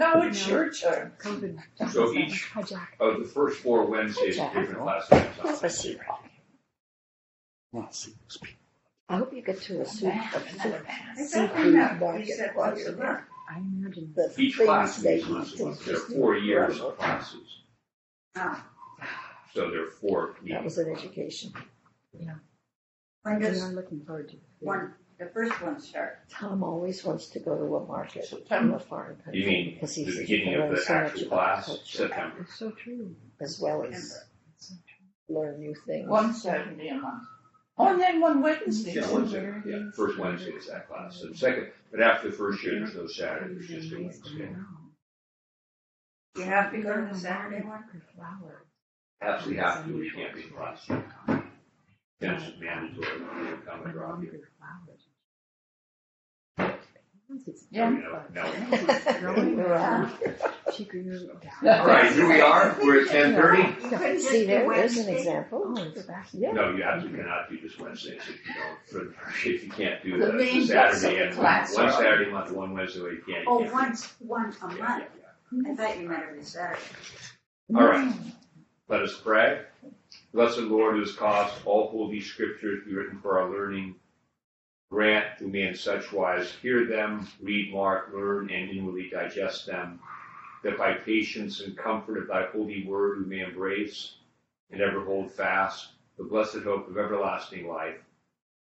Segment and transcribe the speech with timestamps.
[0.00, 1.12] No, it's your turn.
[1.18, 1.62] COVID.
[1.92, 2.96] So each- Hi, Jack.
[2.98, 4.54] Of the first four Wednesdays, Jack.
[4.54, 5.10] different classes.
[5.10, 5.98] Have a seat.
[7.74, 8.56] Not see those people.
[9.10, 11.30] I hope you get to a soup, Another a pass.
[11.32, 13.28] seafood market while you're there.
[13.50, 14.14] I imagine.
[14.16, 17.58] The Each class they is once eat a is There are four years of classes.
[18.36, 18.64] Oh,
[19.52, 20.64] So there are four That meetings.
[20.64, 21.52] was an education.
[22.12, 24.36] when We does are looking forward to.
[24.36, 24.42] it.
[24.60, 26.18] one, the first one start?
[26.30, 28.76] Tom always wants to go to a market in September.
[28.76, 29.40] a foreign country.
[29.40, 31.84] You mean because he the says beginning of the so much actual about class, culture,
[31.84, 32.36] September.
[32.40, 33.14] It's so true.
[33.40, 34.24] As well as
[34.56, 34.72] It's
[35.28, 36.08] learn new things.
[36.08, 37.22] One Saturday a month.
[37.78, 38.92] Oh, and then one Wednesday.
[38.92, 41.20] Yeah, Wednesday, yeah, first Wednesday is that class.
[41.20, 44.48] So second, but after the first year, there's no Saturday, there's just a Wednesday.
[46.36, 47.84] You have to go to the Saturday one?
[48.14, 48.64] Flower.
[49.22, 50.86] Absolutely have to, you can't be in class.
[52.20, 54.42] That's mandatory, you come and drop you.
[57.70, 57.90] Yeah.
[58.34, 59.62] No.
[59.62, 60.12] Around.
[60.76, 61.28] She grew.
[61.64, 63.62] All right, here we are, we're at ten thirty.
[63.62, 65.62] You couldn't See there, there's an example.
[65.66, 66.28] Oh, it's back.
[66.32, 66.52] Yeah.
[66.52, 70.16] No, you absolutely cannot do just Wednesdays if you don't, for, if you can't do
[70.16, 72.72] The the main the bits of Saturday the and one class are- Saturday month, one
[72.72, 73.42] Wednesday, you can't.
[73.42, 75.04] you Oh, can't do- once, one a Yeah, month.
[75.66, 76.80] yeah, I thought you meant every Saturday.
[77.74, 78.14] All right,
[78.88, 79.62] let us pray.
[80.32, 83.96] Blessed Lord, who has caused all holy scriptures to be written for our learning,
[84.90, 90.00] grant we me in such wise hear them, read, mark, learn, and inwardly digest them,
[90.64, 94.14] that by patience and comfort of thy holy word we may embrace
[94.70, 95.88] and ever hold fast
[96.18, 97.96] the blessed hope of everlasting life,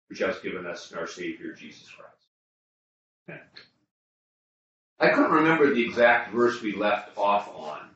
[0.10, 2.12] which has given us in our Savior Jesus Christ.
[3.30, 3.42] Amen.
[5.00, 7.90] I couldn't remember the exact verse we left off on.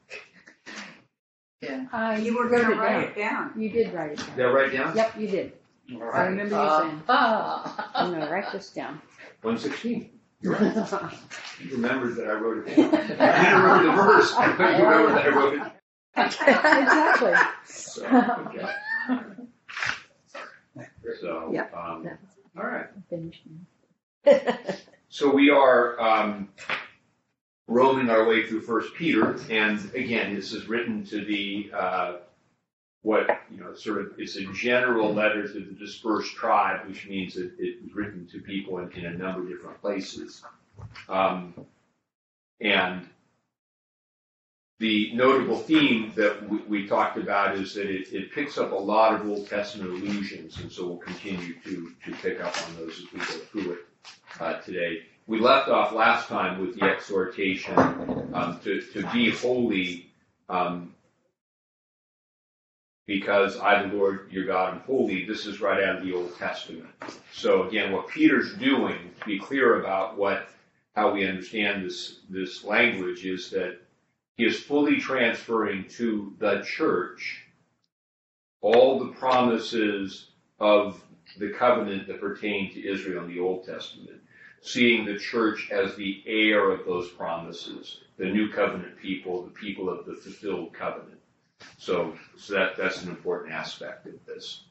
[1.61, 1.85] Yeah.
[1.93, 3.03] Uh, You were gonna write down.
[3.03, 3.61] it down.
[3.61, 4.53] You did write it Did I down.
[4.53, 4.95] write down?
[4.95, 5.53] Yep, you did.
[6.00, 7.03] I remember you saying.
[7.09, 7.92] Ah.
[7.95, 9.02] I'm gonna write this down.
[9.42, 10.09] 116.
[10.42, 11.11] You're right.
[11.61, 12.95] You remembered that I wrote it down.
[12.95, 15.62] I didn't remember the verse, but you remember that I wrote it.
[16.17, 17.34] Exactly.
[17.66, 18.06] So,
[18.47, 18.69] okay.
[21.19, 21.75] So, Yep.
[21.75, 22.18] um, That
[22.57, 22.88] all right.
[23.12, 23.44] Finished.
[24.25, 24.44] now.
[25.09, 26.50] So we are um,
[27.68, 32.13] roaming our way through First Peter, and again, this is written to the uh,
[33.03, 37.34] what you know, sort of it's a general letter to the dispersed tribe, which means
[37.34, 40.44] that it was written to people in, in a number of different places.
[41.09, 41.53] Um,
[42.59, 43.07] and
[44.79, 48.75] the notable theme that we, we talked about is that it, it picks up a
[48.75, 53.00] lot of Old Testament allusions, and so we'll continue to, to pick up on those
[53.00, 53.79] as we go through it
[54.39, 55.03] uh, today.
[55.28, 57.78] We left off last time with the exhortation
[58.33, 60.12] um, to, to be holy
[60.50, 60.94] um,
[63.11, 65.25] because I, the Lord your God, am holy.
[65.25, 66.88] This is right out of the Old Testament.
[67.33, 70.47] So again, what Peter's doing, to be clear about what
[70.95, 73.79] how we understand this this language, is that
[74.38, 77.44] he is fully transferring to the church
[78.61, 80.27] all the promises
[80.59, 81.03] of
[81.38, 84.21] the covenant that pertain to Israel in the Old Testament,
[84.61, 89.89] seeing the church as the heir of those promises, the new covenant people, the people
[89.89, 91.20] of the fulfilled covenant.
[91.77, 94.61] So, so that, that's an important aspect of this.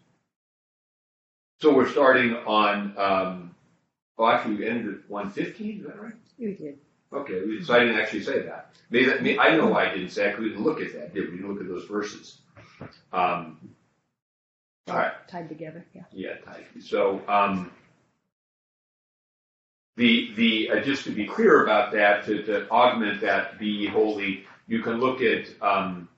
[1.61, 3.55] So we're starting on, um,
[4.19, 6.15] oh, actually, we ended at 115, is that right?
[6.39, 6.79] You did.
[7.13, 8.73] Okay, so I didn't actually say that.
[8.91, 10.93] Maybe that, may- I know why I didn't say it, 'cause we didn't look at
[10.95, 11.31] that, did we?
[11.33, 12.39] We didn't look at those verses.
[13.13, 13.59] Um,
[14.89, 15.13] all right.
[15.29, 16.05] Tied together, yeah.
[16.13, 16.67] Yeah, type.
[16.81, 17.71] So, um,
[19.97, 24.45] the, the, uh, just to be clear about that, to, to augment that, be holy,
[24.69, 26.09] you can look at, um,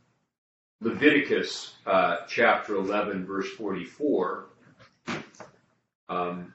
[0.83, 4.47] Leviticus, uh, chapter 11, verse 44.
[6.09, 6.53] Um,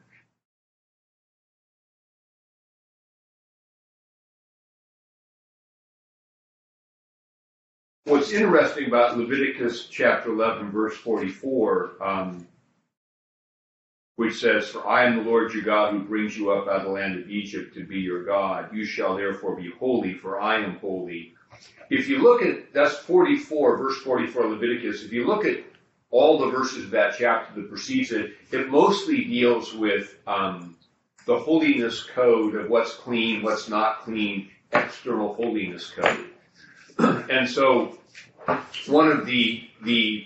[8.03, 12.47] what's interesting about Leviticus chapter 11, verse 44, um,
[14.17, 16.83] which says, For I am the Lord your God who brings you up out of
[16.83, 18.75] the land of Egypt to be your God.
[18.75, 21.33] You shall therefore be holy, for I am holy.
[21.89, 25.03] If you look at, that's 44, verse 44 Leviticus.
[25.03, 25.63] If you look at
[26.09, 30.77] all the verses of that chapter that precedes it, it mostly deals with um,
[31.25, 36.25] the holiness code of what's clean, what's not clean, external holiness code.
[37.29, 37.97] and so
[38.87, 40.25] one of the, the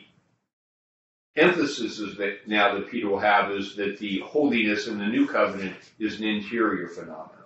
[1.35, 5.27] emphasis is that now that Peter will have is that the holiness in the new
[5.27, 7.40] covenant is an interior phenomenon.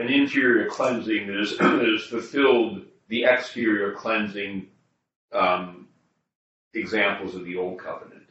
[0.00, 4.68] An interior cleansing that is, that is fulfilled the exterior cleansing
[5.32, 5.88] um,
[6.74, 8.24] examples of the old covenant.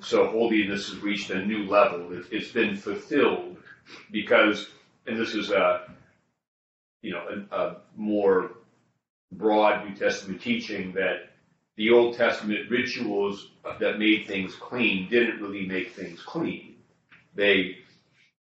[0.00, 2.12] So holiness has reached a new level.
[2.12, 3.56] It, it's been fulfilled
[4.10, 4.68] because,
[5.06, 5.92] and this is a,
[7.02, 8.50] you know, a, a more
[9.32, 11.30] broad New Testament teaching that
[11.76, 13.50] the Old Testament rituals
[13.80, 16.76] that made things clean didn't really make things clean.
[17.34, 17.78] They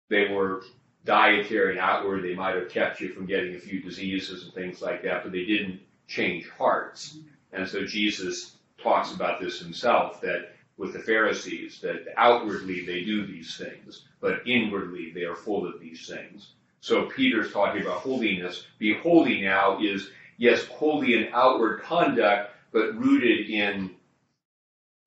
[0.10, 0.64] they were
[1.06, 2.24] dietary and outward.
[2.24, 5.32] They might have kept you from getting a few diseases and things like that, but
[5.32, 7.18] they didn't change hearts.
[7.52, 13.26] And so Jesus talks about this himself that with the Pharisees, that outwardly they do
[13.26, 16.54] these things, but inwardly they are full of these things.
[16.82, 18.66] So Peter's talking about holiness.
[18.80, 23.92] Be holy now is, yes, holy in outward conduct, but rooted in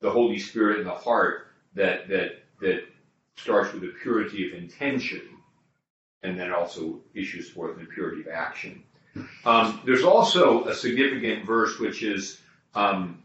[0.00, 2.84] the Holy Spirit in the heart that, that, that
[3.36, 5.35] starts with a purity of intention
[6.26, 8.82] and then also issues forth in purity of action.
[9.44, 12.40] Um, there's also a significant verse which is
[12.74, 13.22] um,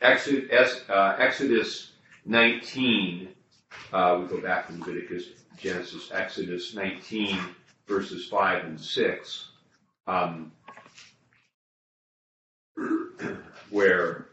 [0.00, 1.92] Exodus, uh, Exodus
[2.26, 3.28] 19.
[3.92, 7.38] Uh, we go back to Leviticus, Genesis, Exodus 19,
[7.86, 9.48] verses 5 and 6,
[10.06, 10.52] um,
[13.70, 14.27] where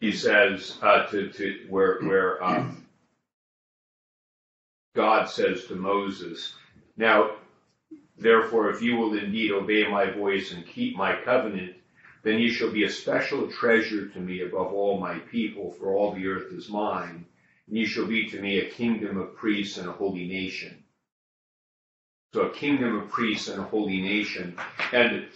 [0.00, 2.86] he says uh, to, to where where um,
[4.94, 6.54] God says to Moses,
[6.96, 7.36] "Now,
[8.16, 11.76] therefore, if you will indeed obey my voice and keep my covenant,
[12.22, 16.12] then you shall be a special treasure to me above all my people, for all
[16.14, 17.26] the earth is mine,
[17.68, 20.82] and you shall be to me a kingdom of priests and a holy nation."
[22.32, 24.56] So a kingdom of priests and a holy nation.
[24.92, 25.26] And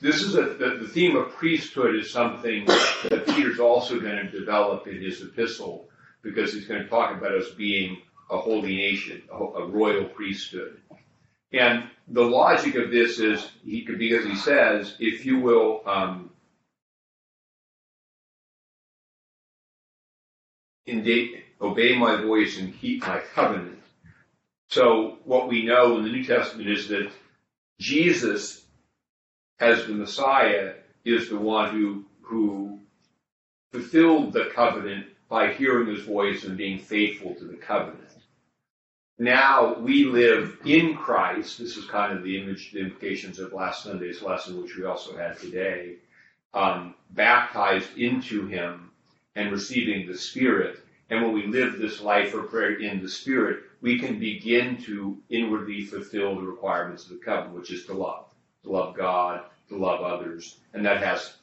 [0.00, 4.30] this is a, the, the theme of priesthood is something that Peter's also going to
[4.30, 5.88] develop in his epistle
[6.22, 10.80] because he's going to talk about us being a holy nation, a, a royal priesthood.
[11.52, 16.30] And the logic of this is he because he says, if you will, um,
[21.60, 23.79] obey my voice and keep my covenant.
[24.70, 27.10] So what we know in the New Testament is that
[27.80, 28.64] Jesus,
[29.58, 30.74] as the Messiah,
[31.04, 32.78] is the one who, who
[33.72, 38.06] fulfilled the covenant by hearing his voice and being faithful to the covenant.
[39.18, 41.58] Now we live in Christ.
[41.58, 45.16] This is kind of the image, the implications of last Sunday's lesson, which we also
[45.16, 45.96] had today.
[46.54, 48.90] Um, baptized into him
[49.34, 50.78] and receiving the Spirit.
[51.10, 55.18] And when we live this life of prayer in the Spirit, we can begin to
[55.30, 58.26] inwardly fulfill the requirements of the covenant, which is to love,
[58.62, 60.58] to love God, to love others.
[60.74, 61.34] And that has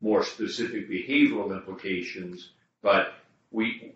[0.00, 2.50] more specific behavioral implications,
[2.82, 3.14] but
[3.50, 3.94] we,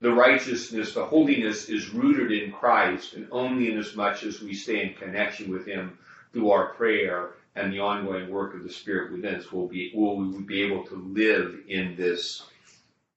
[0.00, 4.54] the righteousness, the holiness is rooted in Christ, and only in as much as we
[4.54, 5.98] stay in connection with Him
[6.32, 10.16] through our prayer and the ongoing work of the Spirit within us will be, will
[10.16, 12.44] we be able to live in this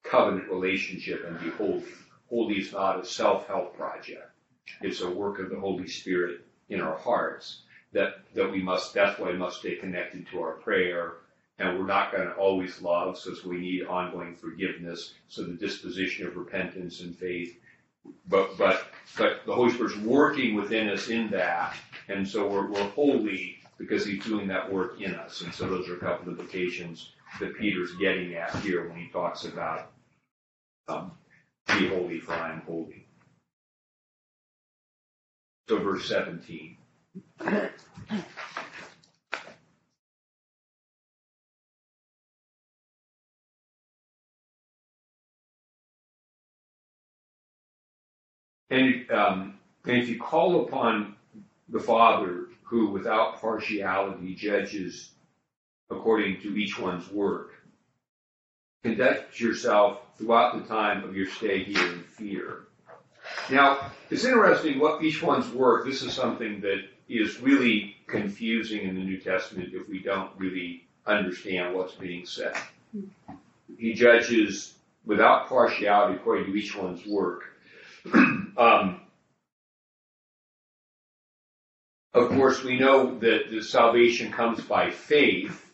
[0.04, 1.84] covenant relationship and be holy.
[2.32, 4.32] Holy is not a self-help project.
[4.82, 9.20] It's a work of the Holy Spirit in our hearts that, that we must, that's
[9.20, 11.16] why we must stay connected to our prayer.
[11.60, 15.14] And we're not going to always love, so we need ongoing forgiveness.
[15.28, 17.60] So the disposition of repentance and faith.
[18.28, 18.88] But, but,
[19.18, 21.76] but the Holy Spirit's working within us in that.
[22.08, 25.42] And so we're, we're holy because he's doing that work in us.
[25.42, 29.10] And so those are a couple of implications that Peter's getting at here when he
[29.10, 29.92] talks about
[30.88, 31.12] um,
[31.68, 33.06] be holy, for I am holy.
[35.68, 36.78] So, verse 17.
[48.70, 51.16] And, um, and if you call upon
[51.70, 55.12] the Father, who without partiality judges
[55.90, 57.61] according to each one's work,
[58.84, 62.64] conduct yourself throughout the time of your stay here in fear.
[63.50, 68.96] Now, it's interesting what each one's work, this is something that is really confusing in
[68.96, 72.56] the New Testament if we don't really understand what's being said.
[73.78, 74.74] He judges
[75.06, 77.44] without partiality according to each one's work.
[78.14, 79.02] um,
[82.14, 85.71] of course, we know that the salvation comes by faith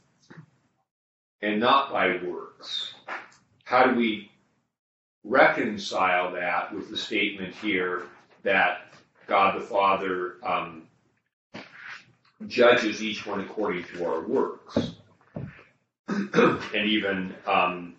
[1.42, 2.94] and not by works.
[3.64, 4.32] How do we
[5.24, 8.08] reconcile that with the statement here
[8.44, 8.94] that
[9.28, 10.88] God the Father um,
[12.48, 14.92] judges each one according to our works?
[16.08, 17.96] and even um,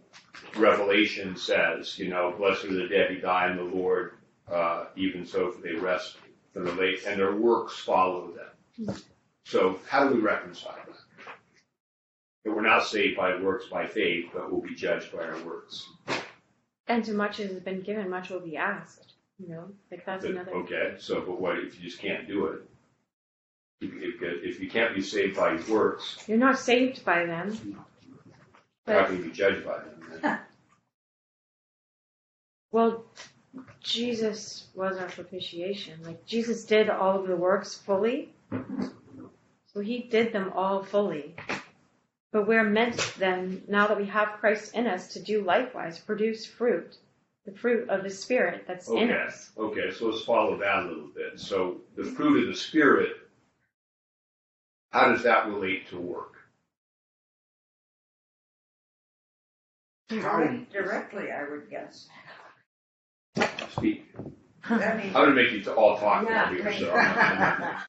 [0.57, 4.13] Revelation says, you know, blessed are the dead who die in the Lord,
[4.51, 6.17] uh, even so they rest
[6.53, 8.97] from the late, and their works follow them.
[9.45, 10.79] So how do we reconcile
[12.45, 12.51] that?
[12.51, 15.87] that we're not saved by works by faith, but will be judged by our works.
[16.87, 19.13] And to much as has been given, much will be asked.
[19.39, 20.55] You know, like that's But- another.
[20.57, 22.61] Okay, so but what if you just can't do it?
[23.81, 24.23] If, if,
[24.57, 27.55] if you can't be saved by works, You're not saved by them.
[28.87, 30.19] how But can you be judged by them?
[30.21, 30.39] then?
[32.73, 33.05] well,
[33.81, 36.03] Jesus was our propitiation.
[36.03, 38.35] Like Jesus did all of the works fully.
[39.73, 41.37] So he did them all fully.
[42.33, 46.45] But we're meant then, now that we have Christ in us, to do likewise, produce
[46.45, 46.97] fruit.
[47.47, 49.23] The fruit of the Spirit that's in Okay.
[49.23, 49.51] us.
[49.57, 51.41] Okay, so let's follow that a little bit.
[51.41, 53.17] So the fruit of the Spirit,
[54.91, 56.35] how does that relate to work?
[60.11, 62.09] How, Directly, I would guess.
[63.71, 64.07] Speak.
[64.65, 66.63] I mean, I'm gonna make you all talk now Yeah.
[66.71, 66.93] here, so.
[66.95, 67.87] I'm not-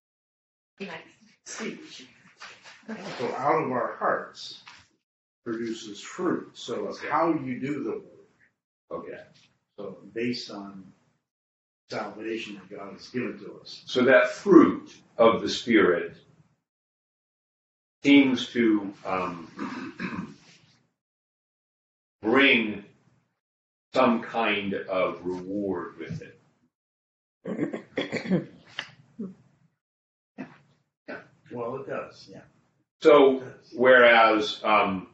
[3.19, 4.61] so out of our hearts
[5.45, 6.49] produces fruit.
[6.53, 9.03] So it's how you do the work.
[9.03, 9.19] Okay,
[9.77, 10.91] So based on
[11.89, 13.83] salvation that God has given to us.
[13.85, 16.15] so that fruit of the Spirit
[18.03, 20.37] seems to um,
[22.21, 22.85] bring
[23.93, 26.39] some kind of reward with it.
[31.51, 32.41] Well, it does, yeah.
[33.01, 35.07] So Whereas um,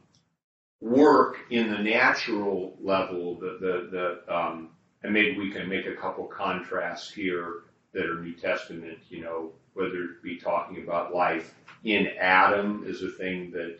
[0.80, 4.70] work in the natural level, the the, the um,
[5.02, 7.62] and maybe we can make a couple contrasts here
[7.92, 8.98] that are New Testament.
[9.08, 13.78] You know, whether it be talking about life in Adam is a thing that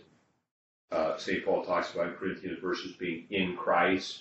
[0.93, 1.45] uh, St.
[1.45, 4.21] Paul talks about in Corinthians versus being in Christ.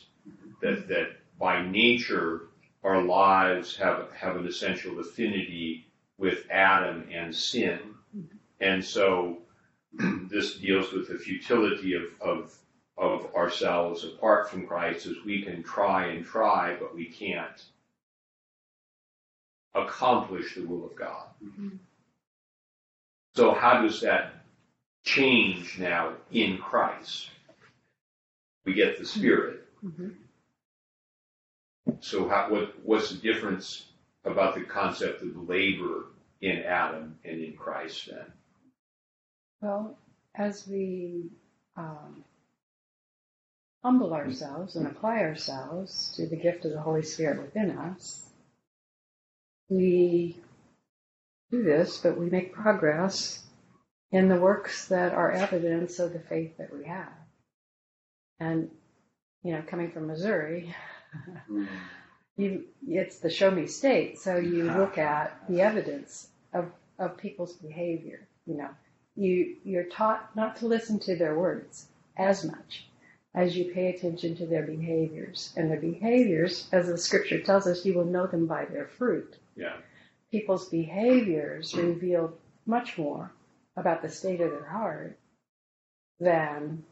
[0.61, 2.47] That that by nature
[2.83, 5.85] our lives have have an essential affinity
[6.17, 7.79] with Adam and sin,
[8.61, 9.39] and so
[10.29, 12.57] this deals with the futility of, of,
[12.97, 17.63] of ourselves apart from Christ as we can try and try, but we can't
[19.73, 21.27] accomplish the will of God.
[23.35, 24.33] So how does that
[25.03, 27.29] change now in Christ?
[28.65, 29.67] We get the Spirit.
[29.83, 30.15] Mhm.
[31.99, 33.85] So how, what, what's the difference
[34.23, 36.05] about the concept of labor
[36.41, 38.31] in Adam and in Christ then?
[39.61, 39.97] Well,
[40.35, 41.31] as we
[41.77, 42.23] um,
[43.83, 48.25] humble ourselves and apply ourselves to the gift of the Holy Spirit within us,
[49.69, 50.37] we
[51.51, 53.45] do this, but we make progress
[54.11, 57.13] in the works that are evidence of the faith that we have.
[58.39, 58.69] And,
[59.43, 60.75] you know, coming from Missouri,
[62.37, 67.53] you, it's the show me state, so you look at the evidence of, of people's
[67.53, 68.69] behavior, you know
[69.15, 72.87] you you're taught not to listen to their words as much
[73.33, 75.53] as you pay attention to their behaviors.
[75.57, 79.35] And their behaviors as the scripture tells us you will know them by their fruit.
[79.55, 79.77] Yeah.
[80.31, 82.33] people's behaviors reveal
[82.65, 83.31] much more
[83.77, 85.17] about the state of their heart
[86.19, 86.83] than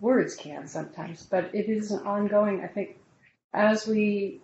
[0.00, 1.24] words can sometimes.
[1.26, 2.98] But it is an ongoing i think
[3.52, 4.40] as we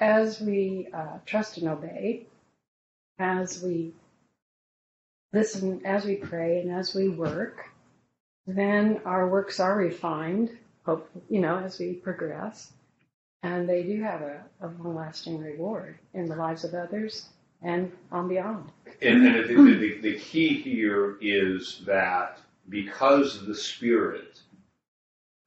[0.00, 2.26] as we uh, trust and obey
[3.18, 3.92] as we
[5.32, 7.68] listen as we pray and as we work,
[8.46, 12.72] then our works are refined, hope you know, as we progress.
[13.42, 17.28] And they do have a, a long lasting reward in the lives of others
[17.62, 18.70] and on beyond.
[19.02, 24.40] And, and the, the, the, key here is that because the Spirit,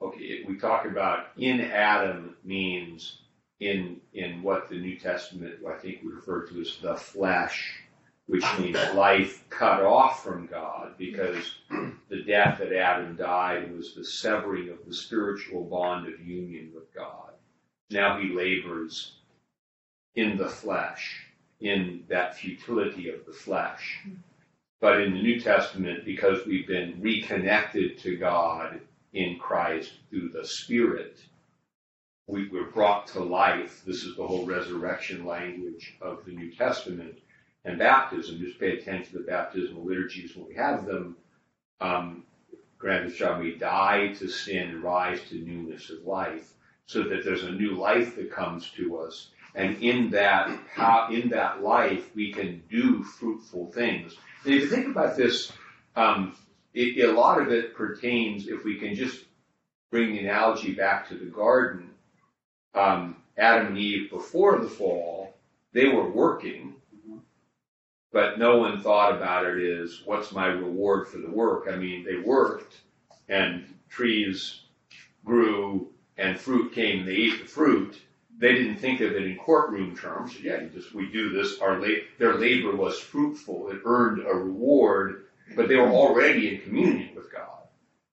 [0.01, 3.19] okay, we talk about in Adam means
[3.59, 7.80] in in what the New Testament I think we refer to as the flesh,
[8.27, 11.55] which means life cut off from God, because
[12.09, 16.93] the death that Adam died was the severing of the spiritual bond of union with
[16.93, 17.33] God.
[17.89, 19.17] Now he labors
[20.15, 21.25] in the flesh,
[21.59, 24.01] in that futility of the flesh.
[24.79, 28.81] But in the New Testament, because we've been reconnected to God
[29.13, 31.19] in Christ through the Spirit,
[32.27, 33.83] we, we're brought to life.
[33.85, 37.19] This is the whole resurrection language of the New Testament
[37.65, 38.39] and baptism.
[38.39, 41.17] Just pay attention to the baptismal liturgies when we have them.
[41.79, 42.23] Um,
[42.77, 46.53] granted, shall we die to sin and rise to newness of life,
[46.85, 50.49] so that there's a new life that comes to us, and in that
[51.11, 54.15] in that life we can do fruitful things.
[54.45, 55.51] And if you think about this,
[55.95, 56.35] um,
[56.73, 58.47] it, a lot of it pertains.
[58.47, 59.25] If we can just
[59.91, 61.91] bring the analogy back to the garden,
[62.73, 65.35] um, Adam and Eve before the fall,
[65.73, 66.75] they were working,
[68.11, 71.67] but no one thought about it is what's my reward for the work.
[71.71, 72.81] I mean, they worked,
[73.29, 74.61] and trees
[75.23, 75.87] grew
[76.17, 78.01] and fruit came and they ate the fruit,
[78.37, 80.39] they didn't think of it in courtroom terms.
[80.39, 85.25] Yeah, just, we do this, our la- their labor was fruitful, it earned a reward,
[85.55, 87.47] but they were already in communion with God.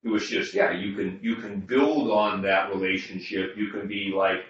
[0.04, 4.12] It was just, yeah, you can, you can build on that relationship, you can be
[4.14, 4.44] like,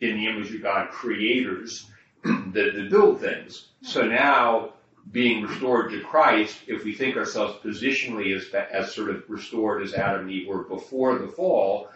[0.00, 1.88] in the image of God, creators
[2.24, 3.68] that build things.
[3.82, 4.74] So now,
[5.10, 9.94] being restored to Christ, if we think ourselves positionally as, as sort of restored as
[9.94, 11.88] Adam and Eve were before the fall,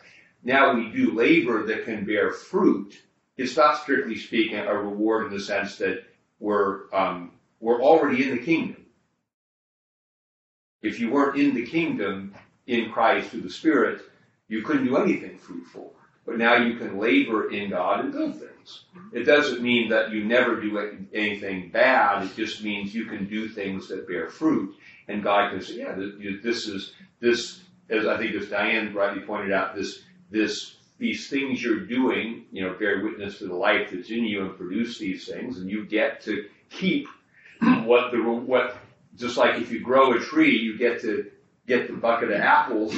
[0.42, 3.00] now we do labor that can bear fruit.
[3.36, 6.04] It's not strictly speaking a reward in the sense that
[6.40, 8.84] we're, um, we're already in the kingdom.
[10.82, 12.34] If you weren't in the kingdom
[12.66, 14.02] in Christ through the Spirit,
[14.48, 15.95] you couldn't do anything fruitful.
[16.26, 18.38] But now you can labor in God and do mm-hmm.
[18.38, 18.82] things.
[19.12, 22.24] It doesn't mean that you never do anything bad.
[22.24, 24.74] It just means you can do things that bear fruit.
[25.06, 25.94] And God can say, yeah,
[26.42, 31.62] this is, this, as I think as Diane rightly pointed out, this, this, these things
[31.62, 35.28] you're doing, you know, bear witness to the life that's in you and produce these
[35.28, 35.58] things.
[35.58, 37.06] And you get to keep
[37.62, 37.84] mm-hmm.
[37.84, 38.76] what the, what,
[39.16, 41.30] just like if you grow a tree, you get to
[41.68, 42.94] get the bucket of apples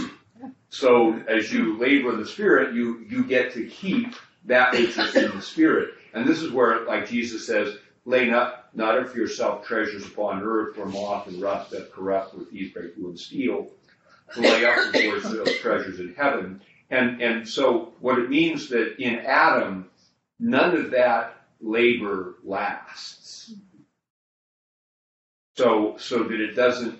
[0.70, 5.16] so as you labor in the Spirit, you, you get to keep that which is
[5.16, 5.94] in the Spirit.
[6.14, 10.42] And this is where, like Jesus says, lay not, not up for yourself treasures upon
[10.42, 13.68] earth where moth and rust that corrupt with thieves break through and steal,
[14.34, 16.60] to lay up for yourself treasures in heaven.
[16.90, 19.90] And, and so what it means that in Adam,
[20.38, 23.54] none of that labor lasts.
[25.56, 26.98] So, so that it doesn't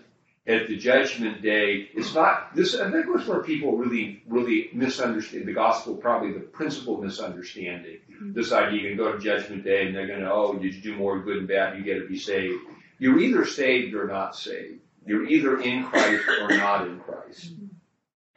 [0.49, 2.75] at the judgment day, it's not this.
[2.75, 5.95] I think was where people really, really misunderstand the gospel.
[5.95, 7.99] Probably the principal misunderstanding.
[8.11, 8.33] Mm-hmm.
[8.33, 10.97] This idea you can go to judgment day and they're going to, oh, you do
[10.97, 11.77] more good and bad?
[11.77, 12.63] You get to be saved.
[12.99, 14.81] You're either saved or not saved.
[15.05, 17.53] You're either in Christ or not in Christ.
[17.53, 17.67] Mm-hmm.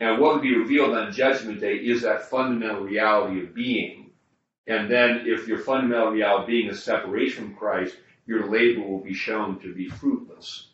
[0.02, 4.12] And what will be revealed on judgment day is that fundamental reality of being.
[4.68, 9.00] And then if your fundamental reality of being is separation from Christ, your labor will
[9.00, 10.71] be shown to be fruitless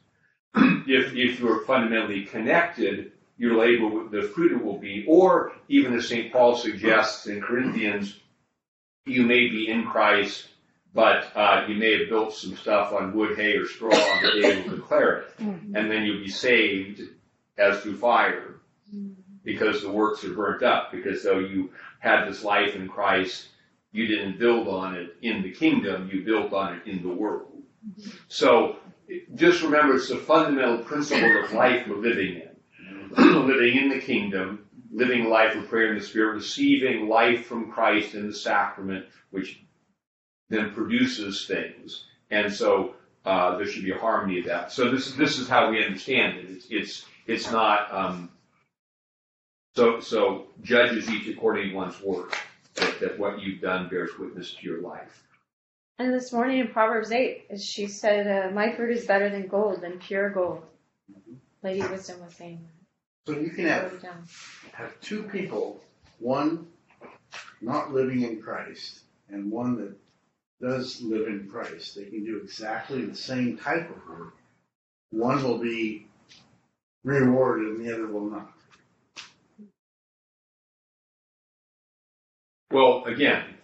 [0.87, 6.07] if, if you're fundamentally connected, your labor, the fruit it will be, or even as
[6.07, 6.31] St.
[6.31, 8.19] Paul suggests in Corinthians,
[9.05, 10.47] you may be in Christ,
[10.93, 14.41] but uh, you may have built some stuff on wood, hay, or straw on the
[14.41, 15.33] day will declare it.
[15.39, 17.01] And then you'll be saved
[17.57, 18.55] as through fire
[18.93, 19.13] mm-hmm.
[19.43, 23.49] because the works are burnt up, because though you had this life in Christ,
[23.91, 27.61] you didn't build on it in the kingdom, you built on it in the world.
[27.87, 28.09] Mm-hmm.
[28.27, 28.77] So
[29.35, 32.47] just remember it's the fundamental principle of life we're living in.
[33.47, 38.15] living in the kingdom, living life of prayer in the Spirit, receiving life from Christ
[38.15, 39.61] in the sacrament, which
[40.49, 42.05] then produces things.
[42.31, 44.71] And so uh, there should be a harmony of that.
[44.71, 46.45] So this this is how we understand it.
[46.49, 48.29] It's it's it's not um,
[49.75, 52.37] so so judges each according to one's work.
[52.75, 55.26] That, that what you've done bears witness to your life.
[55.99, 59.81] And this morning in Proverbs 8, she said, uh, My fruit is better than gold,
[59.81, 60.63] than pure gold.
[61.63, 62.59] Lady Wisdom was saying
[63.25, 63.33] that.
[63.33, 63.91] So you can have,
[64.73, 65.81] have two people,
[66.19, 66.67] one
[67.61, 69.97] not living in Christ and one that
[70.61, 71.95] does live in Christ.
[71.95, 74.35] They can do exactly the same type of work.
[75.09, 76.07] One will be
[77.03, 78.51] rewarded and the other will not.
[82.71, 83.56] Well, again,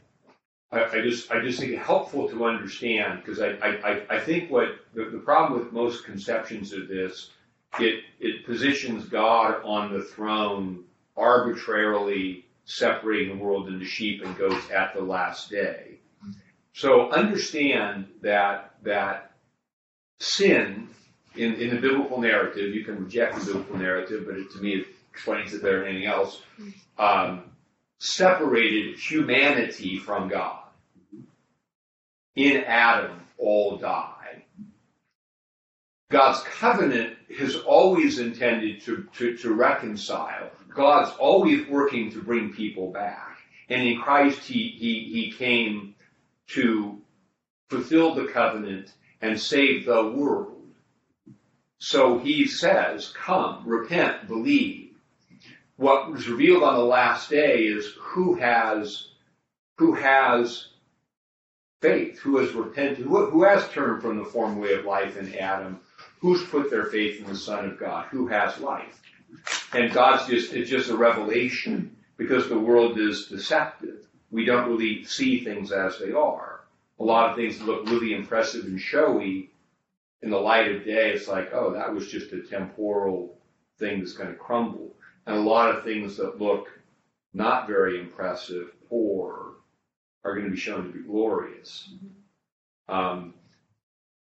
[0.73, 4.49] I, I just I just think it helpful to understand because I, I, I think
[4.49, 7.29] what the, the problem with most conceptions of this
[7.79, 10.83] it it positions God on the throne
[11.15, 15.99] arbitrarily separating the world into sheep and goats at the last day.
[16.73, 19.31] So understand that that
[20.19, 20.89] sin
[21.35, 24.75] in, in the biblical narrative, you can reject the biblical narrative, but it, to me
[24.75, 26.41] it explains it better than anything else,
[26.97, 27.43] um,
[27.99, 30.62] separated humanity from God
[32.35, 34.43] in Adam all die.
[36.09, 40.51] God's covenant has always intended to, to, to, reconcile.
[40.69, 43.37] God's always working to bring people back.
[43.69, 45.95] And in Christ, he, he, he came
[46.49, 47.01] to
[47.69, 50.61] fulfill the covenant and save the world.
[51.79, 54.91] So he says, come, repent, believe.
[55.77, 59.07] What was revealed on the last day is who has,
[59.77, 60.69] who has
[61.83, 65.35] faith, who has repented, who, who has turned from the former way of life in
[65.35, 65.81] Adam,
[66.21, 69.01] who's put their faith in the Son of God, who has life.
[69.73, 74.07] And God's just, it's just a revelation because the world is deceptive.
[74.31, 76.61] We don't really see things as they are.
[77.01, 79.51] A lot of things look really impressive and showy
[80.21, 81.11] in the light of day.
[81.11, 83.37] It's like, oh, that was just a temporal
[83.77, 84.95] thing that's going to crumble.
[85.27, 86.67] And a lot of things that look
[87.33, 89.42] not very impressive, poor,
[90.23, 91.89] are going to be shown to be glorious.
[92.87, 93.33] Um,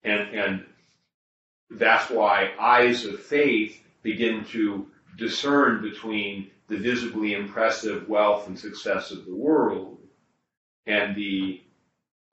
[0.03, 0.65] and, and
[1.69, 9.11] that's why eyes of faith begin to discern between the visibly impressive wealth and success
[9.11, 9.97] of the world
[10.85, 11.61] and the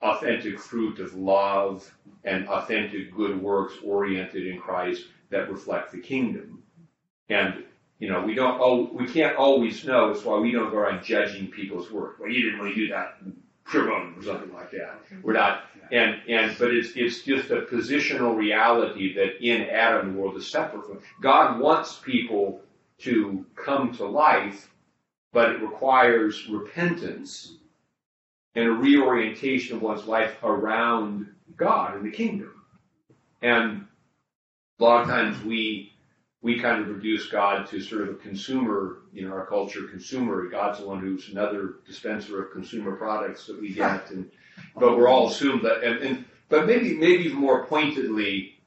[0.00, 1.92] authentic fruit of love
[2.24, 6.62] and authentic good works oriented in Christ that reflect the kingdom.
[7.28, 7.64] And
[7.98, 10.10] you know, we don't oh we can't always know.
[10.10, 12.18] It's why we don't go around judging people's work.
[12.18, 13.18] Well, you didn't really do that,
[13.70, 15.00] pure or something like that.
[15.22, 20.20] We're not and and but it's it's just a positional reality that in Adam the
[20.20, 22.60] world is separate from God wants people
[22.98, 24.70] to come to life,
[25.32, 27.54] but it requires repentance
[28.54, 32.64] and a reorientation of one's life around God and the kingdom.
[33.40, 33.86] And
[34.80, 35.92] a lot of times we
[36.40, 40.48] we kind of reduce God to sort of a consumer, you know, our culture consumer.
[40.48, 44.30] God's the one who's another dispenser of consumer products that we get, and
[44.76, 48.60] but we're all assumed that, and, and but maybe maybe more pointedly,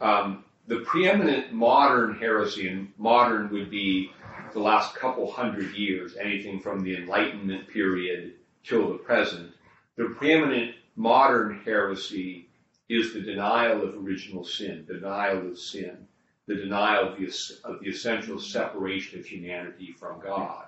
[0.00, 4.10] um, the preeminent modern heresy, and modern would be
[4.52, 8.34] the last couple hundred years, anything from the Enlightenment period
[8.64, 9.52] till the present.
[9.96, 12.48] The preeminent modern heresy
[12.88, 16.08] is the denial of original sin, denial of sin,
[16.50, 17.32] the denial of the,
[17.62, 20.64] of the essential separation of humanity from God,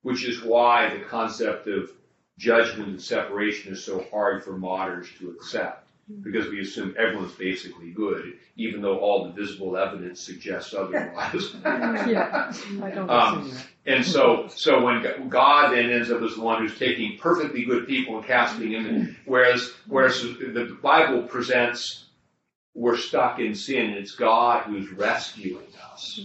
[0.00, 1.90] which is why the concept of
[2.38, 5.86] judgment and separation is so hard for moderns to accept
[6.22, 11.54] because we assume everyone's basically good, even though all the visible evidence suggests otherwise.
[11.64, 13.52] Yeah, I don't Um,
[13.84, 17.86] and so, so when God then ends up as the one who's taking perfectly good
[17.86, 22.05] people and casting them, in, whereas, whereas the Bible presents
[22.76, 26.20] we're stuck in sin, and it's God who's rescuing us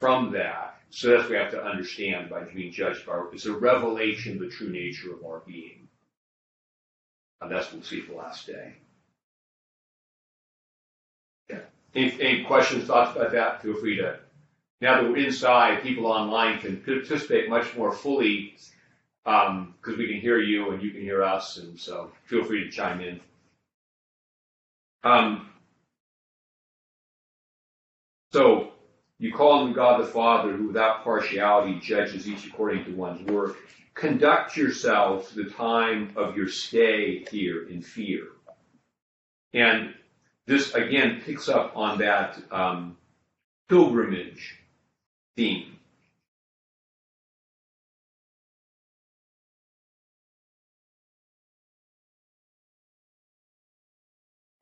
[0.00, 0.80] from that.
[0.90, 3.22] So that's what we have to understand by being judged by.
[3.32, 5.88] It's a revelation of the true nature of our being.
[7.40, 8.74] And that's what we'll see at the last day.
[11.48, 11.60] Yeah.
[11.94, 13.62] Any, any questions, thoughts about that?
[13.62, 14.18] Feel free to.
[14.80, 18.56] Now that we're inside, people online can participate much more fully
[19.24, 22.70] because we can hear you and you can hear us, and so feel free to
[22.70, 23.20] chime in.
[25.04, 25.49] Um,
[28.32, 28.72] so
[29.18, 33.56] you call him God the Father, who without partiality judges each according to one's work.
[33.94, 38.28] Conduct yourselves the time of your stay here in fear.
[39.52, 39.94] And
[40.46, 42.96] this again picks up on that um,
[43.68, 44.58] pilgrimage
[45.36, 45.76] theme.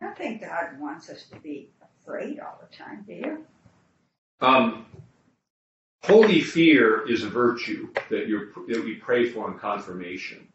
[0.02, 1.70] I think God wants us to be
[2.02, 3.46] afraid all the time, do you?
[4.40, 4.86] Um,
[6.02, 10.46] holy fear is a virtue that, you're, that we pray for in confirmation.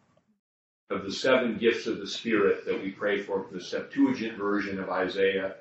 [0.89, 4.89] Of the seven gifts of the Spirit that we pray for, the Septuagint version of
[4.89, 5.55] Isaiah,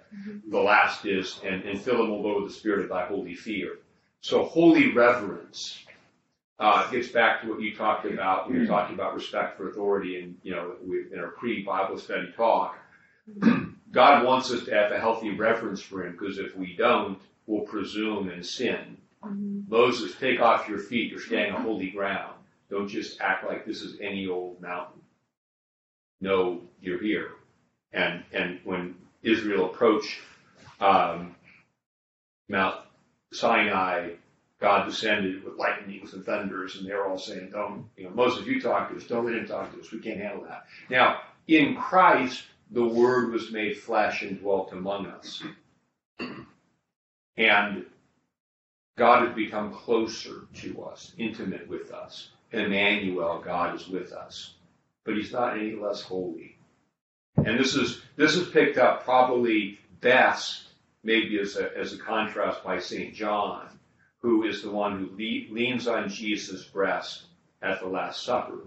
[0.51, 3.79] the last is, and, and fill them all with the Spirit of thy holy fear.
[4.21, 5.85] So holy reverence
[6.59, 10.21] uh, gets back to what you talked about when you're talking about respect for authority
[10.21, 12.77] and, you know, we, in our pre-Bible study talk.
[13.91, 17.63] God wants us to have a healthy reverence for Him because if we don't, we'll
[17.67, 18.97] presume and sin.
[19.69, 21.11] Moses, take off your feet.
[21.11, 22.35] You're standing on holy ground.
[22.71, 25.01] Don't just act like this is any old mountain.
[26.21, 27.33] No, you're here.
[27.93, 30.19] And and when Israel approached
[30.81, 31.35] um,
[32.49, 32.77] Mount
[33.33, 34.11] Sinai,
[34.61, 38.61] God descended with lightnings and thunders, and they're all saying, "Don't, you know, Moses, you
[38.61, 39.05] talk to us.
[39.05, 39.93] Don't let him talk to us.
[39.93, 45.07] We can't handle that." Now, in Christ, the Word was made flesh and dwelt among
[45.07, 45.43] us.
[47.37, 47.87] And
[48.97, 52.31] God has become closer to us, intimate with us.
[52.53, 54.55] Emmanuel, God is with us.
[55.05, 56.57] But he's not any less holy.
[57.37, 60.69] And this is this is picked up probably best,
[61.03, 63.15] maybe as a as a contrast by St.
[63.15, 63.79] John,
[64.19, 67.25] who is the one who le- leans on Jesus' breast
[67.63, 68.61] at the Last Supper.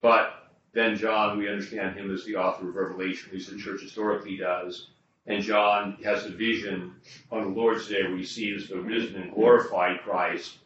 [0.00, 3.82] But then John, we understand him as the author of Revelation, at least the church
[3.82, 4.88] historically does.
[5.26, 6.94] And John has a vision
[7.30, 10.58] on the Lord's Day where he sees the risen and glorified Christ.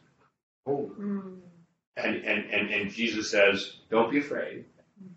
[0.65, 1.39] Oh, Mm.
[1.95, 4.65] And, and, and, and Jesus says, don't be afraid.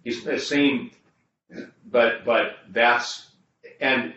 [0.03, 0.93] He's the same,
[1.85, 3.31] but, but that's,
[3.83, 4.15] and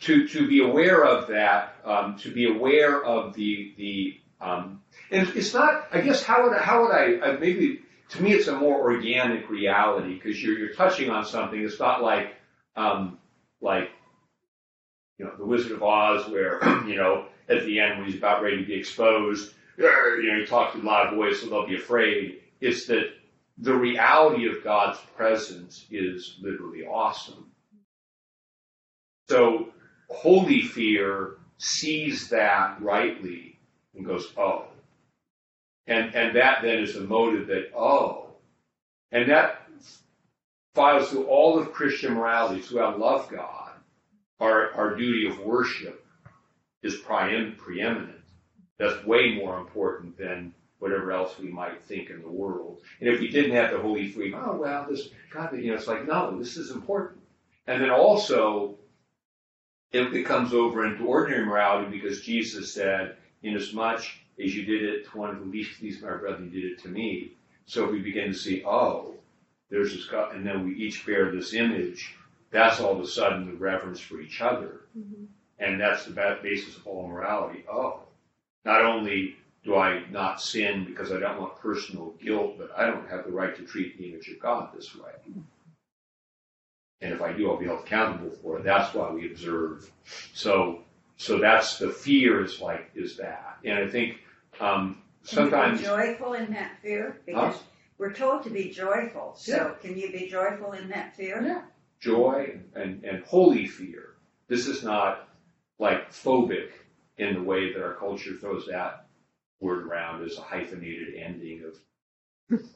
[0.00, 5.28] to, to be aware of that, um, to be aware of the, the, um, and
[5.36, 8.48] it's not, I guess, how would I, how would I, uh, maybe, to me, it's
[8.48, 11.60] a more organic reality because you're, you're touching on something.
[11.60, 12.32] It's not like,
[12.74, 13.18] um,
[13.60, 13.90] like,
[15.18, 18.42] you know, the Wizard of Oz where, you know, at the end when he's about
[18.42, 19.54] ready to be exposed.
[19.78, 22.40] You know, he talks with a loud voice, so they'll be afraid.
[22.60, 23.12] It's that
[23.58, 27.52] the reality of God's presence is literally awesome.
[29.28, 29.68] So
[30.10, 33.60] holy fear sees that rightly
[33.94, 34.66] and goes, oh.
[35.86, 38.30] And, and that then is the motive that, oh.
[39.12, 39.62] And that
[40.74, 42.62] follows through all of Christian morality.
[42.62, 43.67] So I love God.
[44.40, 46.04] Our, our duty of worship
[46.82, 48.20] is preem- preeminent.
[48.78, 52.80] That's way more important than whatever else we might think in the world.
[53.00, 55.88] And if we didn't have the holy fear, oh, well, this, God, you know, it's
[55.88, 57.20] like, no, this is important.
[57.66, 58.76] And then also,
[59.92, 64.02] it becomes over into ordinary morality because Jesus said, inasmuch
[64.42, 66.82] as you did it to one of the least these my brethren, you did it
[66.82, 67.32] to me.
[67.66, 69.14] So we begin to see, oh,
[69.70, 72.14] there's this God, and then we each bear this image.
[72.50, 74.80] That's all of a sudden the reverence for each other.
[75.58, 77.64] And that's the basis of all morality.
[77.70, 78.00] Oh,
[78.64, 83.08] not only do I not sin because I don't want personal guilt, but I don't
[83.08, 85.10] have the right to treat the image of God this way.
[87.00, 88.64] And if I do, I'll be held accountable for it.
[88.64, 89.90] That's why we observe.
[90.32, 90.82] So,
[91.16, 93.58] so that's the fear is like is that.
[93.64, 94.18] And I think
[94.60, 97.20] um, sometimes be joyful in that fear?
[97.26, 97.56] Because
[97.98, 99.34] we're told to be joyful.
[99.36, 101.42] So can you be joyful in that fear?
[101.44, 101.62] Yeah.
[102.00, 104.14] Joy and, and holy fear.
[104.48, 105.28] This is not
[105.78, 106.70] like phobic
[107.18, 109.06] in the way that our culture throws that
[109.60, 111.78] word around as a hyphenated ending of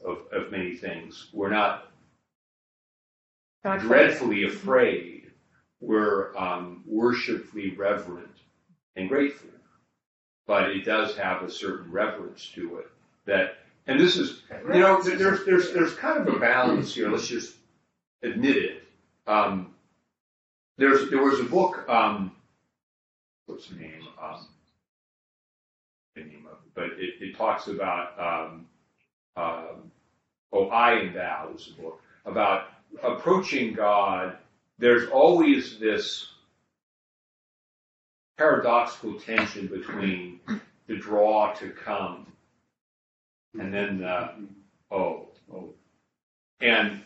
[0.05, 1.29] of, of many things.
[1.33, 1.91] We're not
[3.63, 5.31] God dreadfully afraid.
[5.79, 8.37] We're um, worshipfully reverent
[8.95, 9.49] and grateful.
[10.45, 12.87] But it does have a certain reverence to it
[13.25, 13.57] that,
[13.87, 17.09] and this is, you know, there's, there's, there's kind of a balance here.
[17.09, 17.55] Let's just
[18.21, 18.82] admit it.
[19.27, 19.73] Um,
[20.77, 22.35] there's, there was a book, um,
[23.45, 24.07] what's the name?
[24.21, 24.47] Um,
[26.15, 28.65] the name of it, but it, it talks about, um,
[29.35, 29.91] um,
[30.51, 32.69] oh, I and Thou is a book about
[33.01, 34.37] approaching God.
[34.79, 36.27] There's always this
[38.37, 40.39] paradoxical tension between
[40.87, 42.27] the draw to come
[43.59, 44.31] and then the
[44.91, 45.69] oh, oh.
[46.61, 47.03] And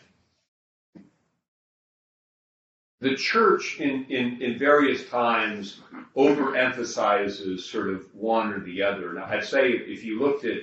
[3.00, 5.80] the church in, in, in various times
[6.16, 9.12] overemphasizes sort of one or the other.
[9.12, 10.62] Now, I'd say if you looked at,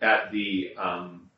[0.00, 1.28] at the, um,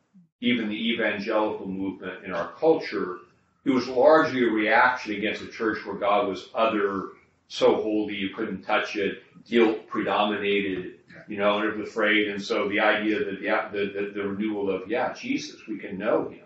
[0.40, 3.18] even the evangelical movement in our culture,
[3.64, 7.08] it was largely a reaction against a church where God was other,
[7.48, 10.96] so holy you couldn't touch it, guilt predominated,
[11.28, 12.28] you know, and it was afraid.
[12.28, 15.96] And so the idea that yeah, the, the, the renewal of, yeah, Jesus, we can
[15.96, 16.44] know him.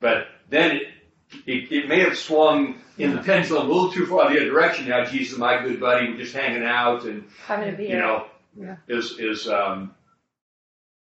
[0.00, 0.80] But then
[1.46, 4.88] it, it, may have swung in the pendulum a little too far the other direction.
[4.88, 8.26] Now Jesus, my good buddy, we're just hanging out and having a you know,
[8.58, 8.76] Yeah.
[8.88, 9.94] is is um,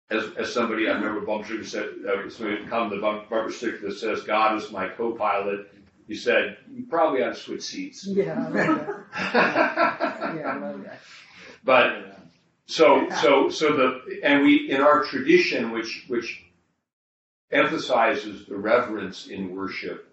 [0.10, 3.88] as as somebody I remember bumper sticker said, uh, somebody come the bump- bumper sticker
[3.90, 5.68] that says God is my co-pilot.
[6.08, 8.06] He said you probably ought to switch seats.
[8.06, 9.06] Yeah, I love that.
[10.38, 11.00] Yeah, I love that.
[11.64, 12.20] but
[12.66, 16.44] so so so the and we in our tradition, which which
[17.52, 20.10] emphasizes the reverence in worship.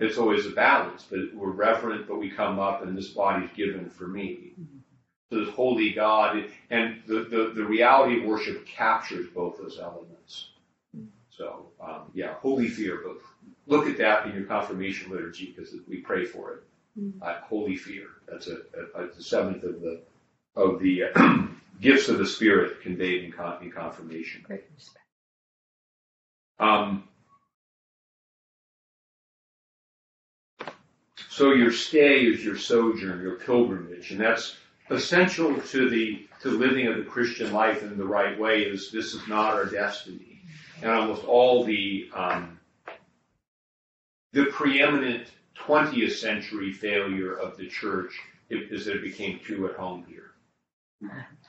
[0.00, 3.90] It's always a balance, but we're reverent, but we come up and this body's given
[3.90, 4.52] for me.
[5.30, 10.50] So this holy God, and the, the, the reality of worship captures both those elements.
[11.30, 13.18] So, um, yeah, holy fear, but
[13.66, 16.62] look at that in your confirmation liturgy because we pray for it.
[17.22, 18.06] Uh, holy fear.
[18.26, 18.58] That's a,
[18.96, 20.00] a, a the seventh of the
[20.56, 21.42] of the uh,
[21.80, 24.42] gifts of the Spirit conveyed in, con- in confirmation.
[24.46, 25.04] Great respect.
[26.58, 27.08] Um,
[31.36, 34.56] so your stay is your sojourn, your pilgrimage, and that's
[34.88, 38.62] essential to the to living of the Christian life in the right way.
[38.62, 40.40] Is this is not our destiny,
[40.80, 42.58] and almost all the um,
[44.32, 48.18] the preeminent 20th century failure of the church
[48.48, 50.30] is that it became too at home here,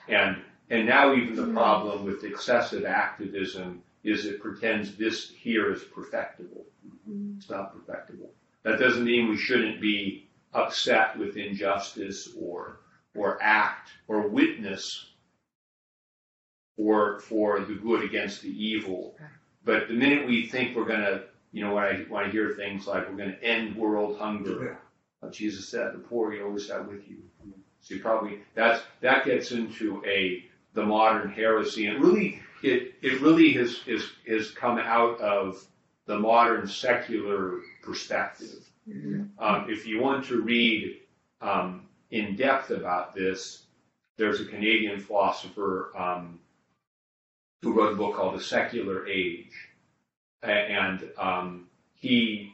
[0.10, 0.36] and
[0.69, 6.65] and now even the problem with excessive activism is it pretends this here is perfectible.
[7.38, 8.32] It's not perfectible.
[8.67, 12.82] That doesn't mean we shouldn't be upset with injustice or
[13.15, 15.06] or act or witness
[16.75, 19.15] for for the good against the evil.
[19.63, 22.88] But the minute we think we're gonna, you know, when I when I hear things
[22.88, 24.77] like we're gonna end world hunger,
[25.21, 27.19] like Jesus said, the poor you always have with you.
[27.80, 33.21] So you probably that's that gets into a the modern heresy and really it it
[33.21, 35.65] really has is has come out of
[36.06, 38.69] the modern secular perspective.
[39.39, 41.00] Um, if you want to read
[41.41, 43.63] um, in depth about this,
[44.17, 46.39] there's a Canadian philosopher um,
[47.62, 49.54] who wrote a book called The Secular Age,
[50.43, 52.54] and um, he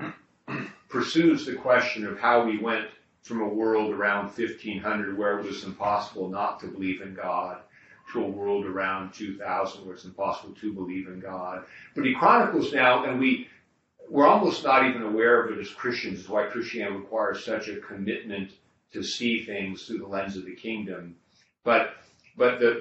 [0.88, 2.88] pursues the question of how we went
[3.22, 7.58] from a world around 1500 where it was impossible not to believe in God
[8.12, 11.64] to a world around 2000 where it's impossible to believe in God.
[11.94, 13.48] But he chronicles now, and we
[14.08, 17.80] we're almost not even aware of it as Christians, is why Christianity requires such a
[17.80, 18.52] commitment
[18.92, 21.16] to see things through the lens of the kingdom.
[21.64, 21.96] But
[22.36, 22.80] but the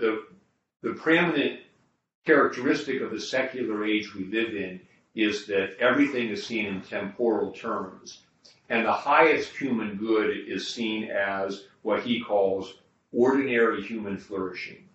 [0.81, 1.61] the, the preeminent
[2.25, 4.79] characteristic of the secular age we live in
[5.15, 8.21] is that everything is seen in temporal terms.
[8.69, 12.75] And the highest human good is seen as what he calls
[13.11, 14.87] ordinary human flourishing.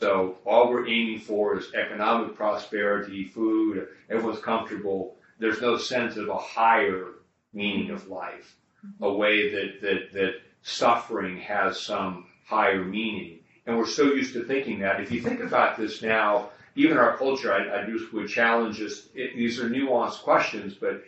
[0.00, 5.16] So all we're aiming for is economic prosperity, food, everyone's comfortable.
[5.38, 7.12] There's no sense of a higher
[7.54, 8.56] meaning of life,
[9.00, 13.38] a way that, that, that suffering has some higher meaning.
[13.66, 15.00] And we're so used to thinking that.
[15.00, 19.08] If you think about this now, even our culture, I, I just would challenge us.
[19.14, 21.02] It, these are nuanced questions, but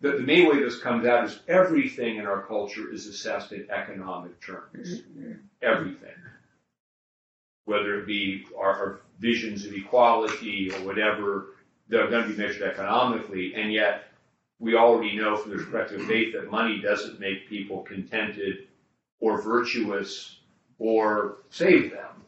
[0.00, 3.70] the, the main way this comes out is everything in our culture is assessed in
[3.70, 5.02] economic terms.
[5.02, 5.32] Mm-hmm.
[5.62, 6.10] Everything.
[7.64, 11.54] Whether it be our, our visions of equality or whatever,
[11.88, 14.04] they're going to be measured economically, and yet
[14.58, 18.68] we already know from the perspective of faith that money doesn't make people contented
[19.20, 20.38] or virtuous
[20.78, 22.22] or save them.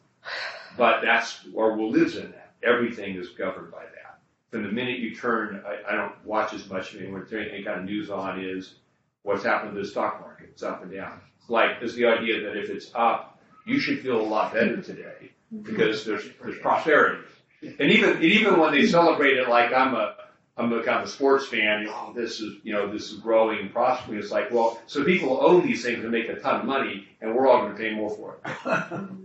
[0.77, 2.53] But that's our world lives in that.
[2.63, 4.19] Everything is governed by that.
[4.51, 7.27] From the minute you turn, I, I don't watch as much anymore.
[7.31, 8.75] Any kind of news on is
[9.23, 10.49] what's happened to the stock market.
[10.51, 11.21] It's up and down.
[11.47, 13.34] Like is the idea that if it's up,
[13.65, 15.61] you should feel a lot better today mm-hmm.
[15.61, 17.23] because there's there's prosperity.
[17.61, 20.15] And even and even when they celebrate it, like I'm a
[20.57, 21.87] I'm a kind of a sports fan.
[21.89, 24.19] Oh, this is you know this is growing and prospering.
[24.19, 27.35] It's like well, so people own these things and make a ton of money, and
[27.35, 28.51] we're all going to pay more for it.
[28.63, 29.21] Mm-hmm.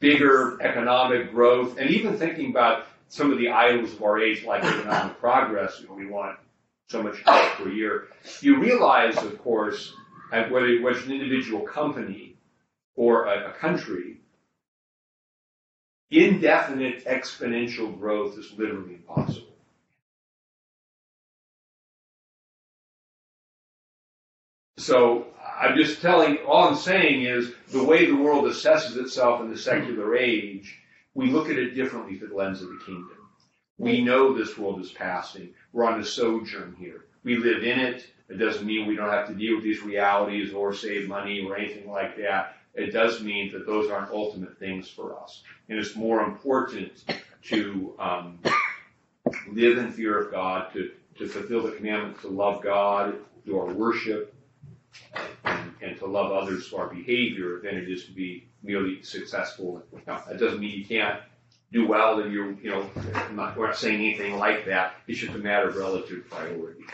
[0.00, 4.64] Bigger economic growth, and even thinking about some of the idols of our age, like
[4.64, 5.78] economic progress.
[5.80, 6.38] You know, we want
[6.88, 8.08] so much growth per year.
[8.40, 9.92] You realize, of course,
[10.30, 12.29] that whether it was an individual company
[12.96, 14.20] or a, a country,
[16.10, 19.46] indefinite exponential growth is literally impossible.
[24.78, 25.26] So
[25.60, 29.58] I'm just telling, all I'm saying is the way the world assesses itself in the
[29.58, 30.78] secular age,
[31.14, 33.18] we look at it differently through the lens of the kingdom.
[33.78, 35.50] We know this world is passing.
[35.72, 37.04] We're on a sojourn here.
[37.24, 38.06] We live in it.
[38.28, 41.56] It doesn't mean we don't have to deal with these realities or save money or
[41.56, 42.56] anything like that.
[42.74, 45.42] It does mean that those aren't ultimate things for us.
[45.68, 47.04] And it's more important
[47.44, 48.38] to um,
[49.50, 53.72] live in fear of God, to, to fulfill the commandment to love God through our
[53.72, 54.34] worship,
[55.44, 59.82] and, and to love others through our behavior than it is to be merely successful.
[60.06, 61.20] Now, that doesn't mean you can't
[61.72, 64.94] do well and you're, you know, I'm not, we're not saying anything like that.
[65.06, 66.84] It's just a matter of relative priority.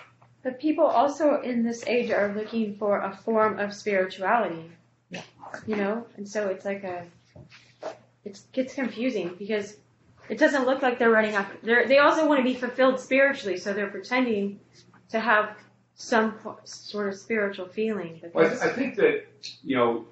[0.43, 4.71] But people also in this age are looking for a form of spirituality.
[5.67, 5.77] Yeah.
[5.77, 6.07] You know?
[6.17, 7.05] And so it's like a,
[8.25, 9.77] it gets confusing because
[10.29, 13.59] it doesn't look like they're running after, they're, they also want to be fulfilled spiritually,
[13.59, 14.61] so they're pretending
[15.11, 15.57] to have
[15.95, 18.21] some sort of spiritual feeling.
[18.35, 19.25] Well, I, think that,
[19.63, 20.07] you know,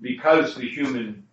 [0.00, 1.26] because the human,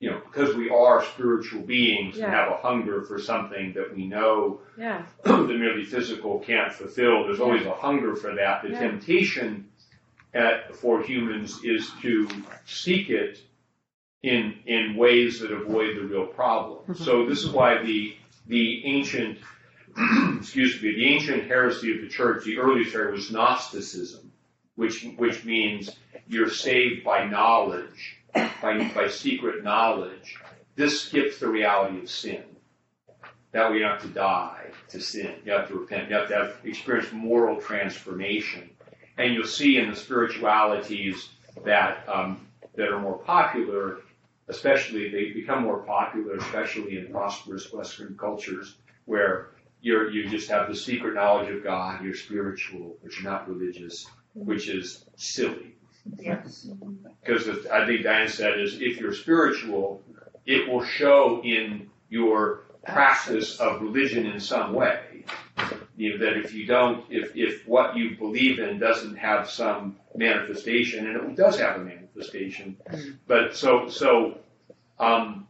[0.00, 4.06] you know, because we are spiritual beings and have a hunger for something that we
[4.06, 5.06] know yeah.
[5.24, 8.62] that merely physical can't fulfill, there's always a hunger for that.
[8.62, 8.80] The Yeah.
[8.80, 9.68] temptation
[10.36, 12.28] at, for humans is to
[12.66, 13.38] seek it
[14.22, 16.80] in, in ways that avoid the real problem.
[16.80, 17.02] Mm-hmm.
[17.04, 19.38] So this is why the, the ancient,
[20.36, 24.30] excuse me, the ancient heresy of the church, the earliest heresy was Gnosticism,
[24.74, 25.96] which, which means
[26.28, 30.36] you're saved by knowledge, by, by secret knowledge.
[30.74, 32.42] This skips the reality of sin.
[33.52, 35.36] That way you have to die to sin.
[35.44, 36.10] You have to repent.
[36.10, 38.68] You have to have experience moral transformation.
[39.18, 41.28] And you'll see in the spiritualities
[41.64, 43.98] that um, that are more popular,
[44.48, 49.50] especially they become more popular, especially in prosperous Western cultures, where
[49.80, 52.04] you're you just have the secret knowledge of God.
[52.04, 55.74] You're spiritual, but you're not religious, which is silly.
[56.18, 56.68] Yes.
[57.20, 60.02] Because I think Diane said is if you're spiritual,
[60.44, 65.00] it will show in your practice of religion in some way.
[65.96, 69.96] You know, that if you don't, if, if what you believe in doesn't have some
[70.14, 72.76] manifestation, and it does have a manifestation,
[73.26, 74.38] but so, so,
[74.98, 75.46] um,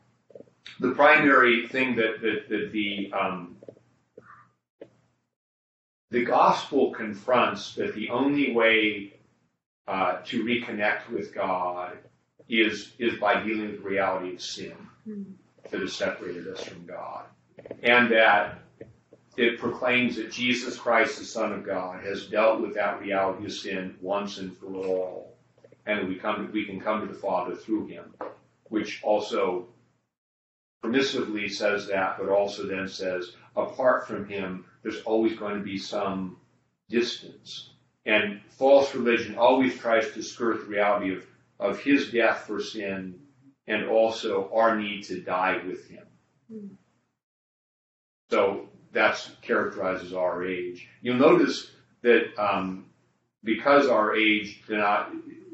[0.80, 3.56] the primary thing that, that, that the, um,
[6.10, 9.14] the gospel confronts that the only way
[9.88, 11.98] uh, to reconnect with God
[12.48, 14.74] is, is by dealing with the reality of sin
[15.70, 17.24] that has separated us from God.
[17.82, 18.58] And that
[19.36, 23.52] it proclaims that Jesus Christ, the Son of God, has dealt with that reality of
[23.52, 25.36] sin once and for all.
[25.84, 28.14] And we come, we can come to the Father through him,
[28.64, 29.68] which also
[30.82, 35.78] permissively says that, but also then says, apart from him, there's always going to be
[35.78, 36.36] some
[36.88, 37.70] distance.
[38.06, 41.26] And false religion always tries to skirt the reality of,
[41.58, 43.20] of his death for sin
[43.66, 46.06] and also our need to die with him.
[46.50, 46.66] Hmm.
[48.30, 50.88] So that's characterizes our age.
[51.02, 51.70] You'll notice
[52.00, 52.86] that um,
[53.44, 54.62] because our age,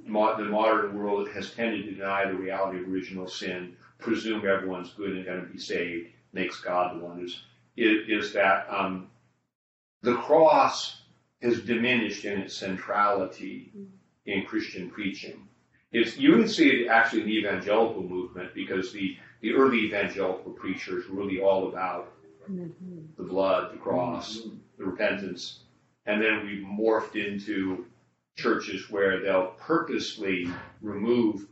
[0.07, 4.93] mo- the modern world has tended to deny the reality of original sin, presume everyone's
[4.93, 7.43] good and going to be saved, makes God the one is,
[7.77, 9.09] is that um,
[10.03, 11.03] the cross
[11.43, 13.73] has diminished in its centrality
[14.27, 15.49] in Christian preaching.
[15.91, 20.53] It's, you can see it actually in the evangelical movement because the, the early evangelical
[20.53, 22.13] preachers were really all about
[22.51, 22.99] Mm-hmm.
[23.17, 24.41] the blood, the cross,
[24.79, 25.61] the repentance.
[26.07, 27.87] And then we morphed into
[28.37, 30.49] churches where they'll purposely
[30.81, 31.47] remove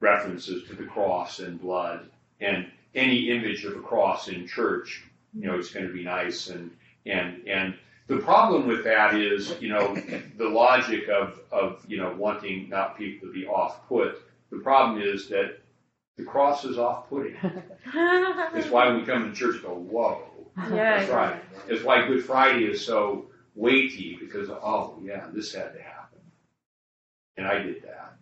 [0.00, 2.08] references to the cross and blood
[2.40, 5.02] and any image of a cross in church.
[5.34, 6.70] You know, it's going to be nice and,
[7.06, 7.74] and, and
[8.10, 9.94] the problem with that is, you know,
[10.36, 14.20] the logic of, of, you know, wanting not people to be off put.
[14.50, 15.60] The problem is that
[16.16, 17.36] the cross is off putting.
[18.52, 20.24] It's why we come to church and go, whoa.
[20.56, 21.42] Yeah, That's right.
[21.68, 26.18] It's why Good Friday is so weighty because, of, oh, yeah, this had to happen.
[27.36, 28.16] And I did that.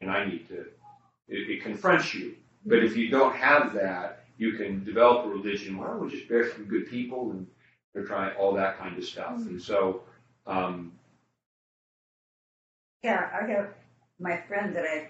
[0.00, 0.60] And I need to,
[1.28, 2.36] it, it confronts you.
[2.66, 6.28] But if you don't have that, you can develop a religion, Why don't we'll just
[6.28, 7.46] bear some good people and
[7.92, 9.36] they're trying all that kind of stuff.
[9.36, 10.02] And so,
[10.46, 10.92] um,
[13.02, 13.74] Yeah, I have
[14.20, 15.08] my friend that I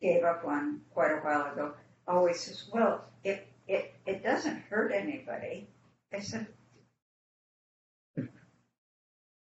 [0.00, 1.72] gave up on quite a while ago
[2.08, 5.68] always says, "Well, it it it doesn't hurt anybody."
[6.12, 6.46] I said,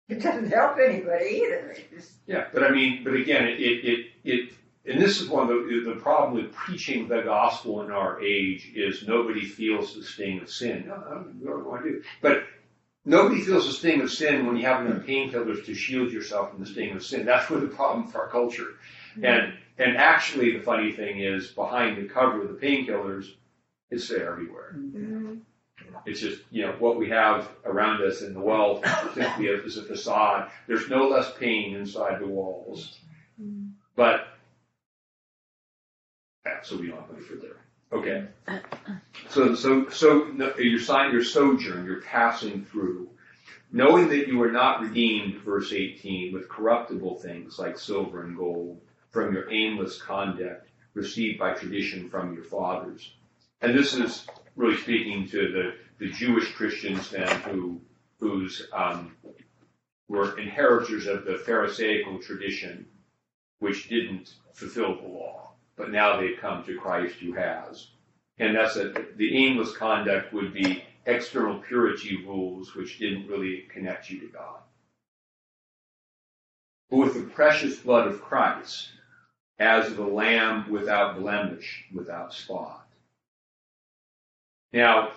[0.08, 1.76] "It doesn't help anybody either."
[2.26, 4.52] Yeah, but I mean, but again, it, it, it, it
[4.86, 8.72] and this is one of the, the problem with preaching the gospel in our age
[8.74, 10.86] is nobody feels the sting of sin.
[10.88, 12.02] No, I don't know what I do.
[12.22, 12.44] But
[13.04, 16.60] nobody feels the sting of sin when you have enough painkillers to shield yourself from
[16.60, 17.26] the sting of sin.
[17.26, 18.78] That's where the problem for our culture.
[19.14, 19.24] Hmm.
[19.24, 23.34] And, and actually the funny thing is behind the cover of the painkillers,
[23.90, 24.74] it's there everywhere.
[24.76, 25.36] Mm-hmm.
[26.06, 28.84] It's just, you know, what we have around us in the world
[29.14, 30.50] simply is a facade.
[30.66, 32.98] There's no less pain inside the walls.
[33.40, 33.70] Mm-hmm.
[33.96, 34.28] But,
[36.46, 37.56] yeah, so we don't go any further.
[37.92, 38.26] Okay.
[39.28, 43.08] So, so, so no, your sign, your sojourn, you're passing through.
[43.72, 48.80] Knowing that you are not redeemed, verse 18, with corruptible things like silver and gold
[49.10, 53.12] from your aimless conduct received by tradition from your fathers.
[53.60, 57.80] And this is really speaking to the, the Jewish Christians then who,
[58.18, 59.16] whose, um,
[60.08, 62.86] were inheritors of the Pharisaical tradition,
[63.58, 65.52] which didn't fulfill the law.
[65.76, 67.88] But now they've come to Christ who has.
[68.38, 74.10] And that's a, the aimless conduct would be external purity rules which didn't really connect
[74.10, 74.60] you to God.
[76.90, 78.88] But with the precious blood of Christ,
[79.58, 82.86] as the lamb without blemish, without spot.
[84.72, 85.12] Now,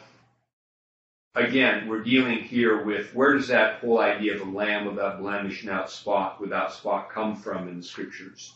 [1.36, 5.64] again, we're dealing here with where does that whole idea of a lamb without blemish,
[5.64, 8.54] without spot, without spot come from in the scriptures?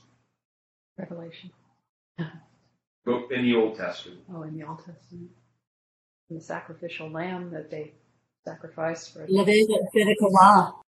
[0.97, 1.51] Revelation.
[3.05, 4.21] But in the Old Testament.
[4.33, 5.29] Oh, in the Old Testament.
[6.29, 7.93] And the sacrificial lamb that they
[8.43, 10.81] sacrificed for Levitical law.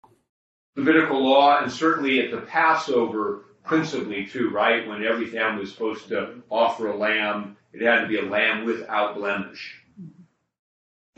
[0.76, 4.88] The Levitical law, and certainly at the Passover, principally too, right?
[4.88, 8.66] When every family was supposed to offer a lamb, it had to be a lamb
[8.66, 9.84] without blemish.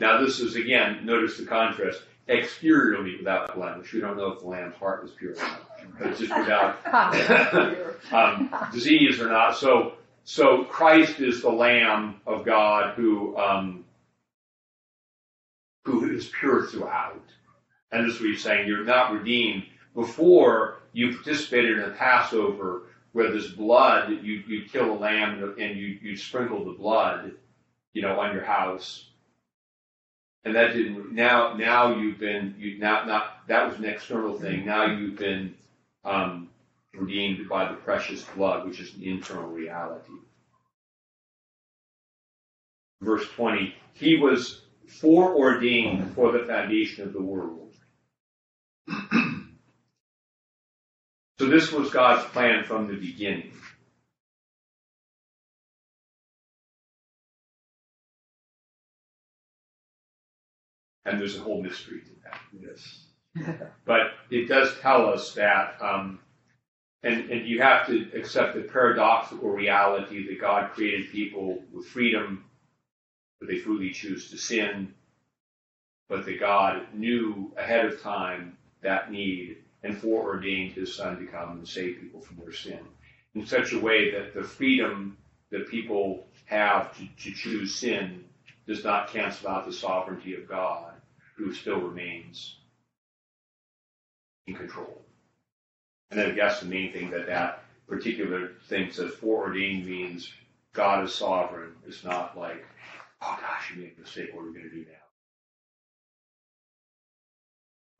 [0.00, 3.92] Now this is again, notice the contrast, exteriorly without blemish.
[3.92, 6.78] We don't know if the lamb's heart was pure or not, but it's just without
[8.12, 9.56] um, disease or not.
[9.56, 9.94] So,
[10.24, 13.84] so Christ is the Lamb of God who um,
[15.84, 17.22] who is pure throughout.
[17.92, 18.66] And this is what he's saying.
[18.66, 24.10] You're not redeemed before you participated in a Passover where there's blood.
[24.10, 27.32] You you kill a lamb and you you sprinkle the blood,
[27.92, 29.09] you know, on your house.
[30.44, 31.12] And that didn't.
[31.12, 34.64] Now now you've been you now not that was an external thing.
[34.64, 35.54] Now you've been
[36.04, 36.48] um,
[36.94, 40.12] redeemed by the precious blood, which is an internal reality.
[43.02, 47.72] Verse 20, he was foreordained before the foundation of the world.
[51.38, 53.52] so this was God's plan from the beginning.
[61.04, 62.40] And there's a whole mystery to that.
[62.60, 63.06] Yes.
[63.86, 66.20] But it does tell us that, um,
[67.02, 72.44] and, and you have to accept the paradoxical reality that God created people with freedom,
[73.40, 74.94] but they freely choose to sin,
[76.08, 81.52] but that God knew ahead of time that need and foreordained his son to come
[81.58, 82.80] and save people from their sin
[83.34, 85.16] in such a way that the freedom
[85.50, 88.24] that people have to, to choose sin
[88.66, 90.89] does not cancel out the sovereignty of God,
[91.40, 92.56] who still remains
[94.46, 95.00] in control.
[96.10, 100.30] And then I guess the main thing that that particular thing says foreordained means
[100.74, 101.72] God is sovereign.
[101.86, 102.62] It's not like,
[103.22, 104.34] oh gosh, you made a mistake.
[104.34, 104.84] What are we going to do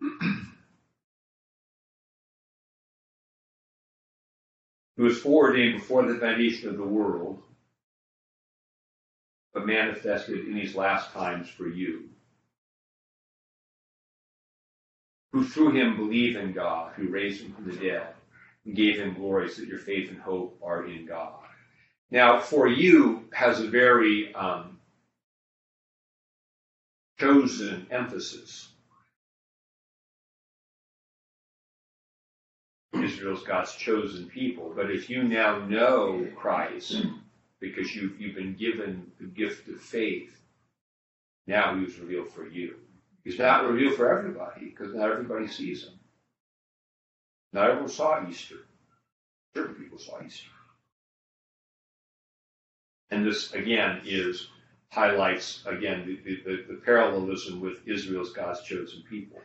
[0.03, 0.37] now?
[4.99, 7.43] Who was foreordained before the foundation of the world,
[9.55, 12.10] but manifested in these last times for you.
[15.33, 18.09] Who through him believe in God, who raised him from the dead,
[18.65, 21.35] and gave him glory so that your faith and hope are in God.
[22.11, 24.81] Now, for you has a very um,
[27.19, 28.69] chosen emphasis.
[32.95, 34.73] Israel's God's chosen people.
[34.75, 37.05] But if you now know Christ,
[37.61, 40.37] because you've, you've been given the gift of faith,
[41.47, 42.77] now he was revealed for you.
[43.25, 45.99] He's not revealed for everybody, because not everybody sees him.
[47.53, 48.67] Not everyone saw Easter.
[49.55, 50.49] Certain people saw Easter.
[53.11, 54.49] And this, again, is
[54.91, 59.41] highlights, again, the, the, the parallelism with Israel's God's chosen people.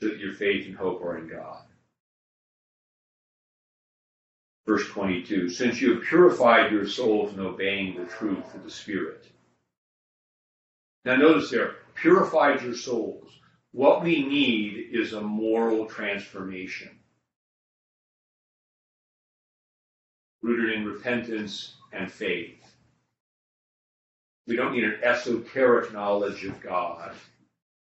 [0.00, 1.62] that your faith and hope are in God.
[4.66, 9.26] Verse 22 Since you have purified your souls in obeying the truth of the Spirit.
[11.04, 13.30] Now, notice there, purified your souls.
[13.72, 16.90] What we need is a moral transformation
[20.42, 22.60] rooted in repentance and faith.
[24.46, 27.14] We don't need an esoteric knowledge of God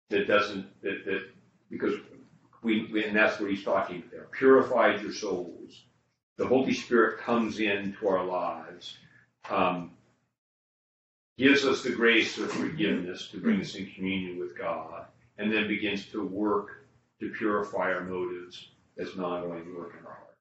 [0.10, 1.28] that doesn't, that, that
[1.70, 1.94] because
[2.64, 4.28] we, and that's what he's talking there.
[4.32, 5.84] Purified your souls.
[6.38, 8.98] The Holy Spirit comes into our lives,
[9.50, 9.92] um,
[11.38, 15.08] gives us the grace of forgiveness to bring us in communion with God,
[15.40, 16.86] and then begins to work
[17.20, 18.70] to purify our motives
[19.00, 20.38] as an ongoing work in our heart.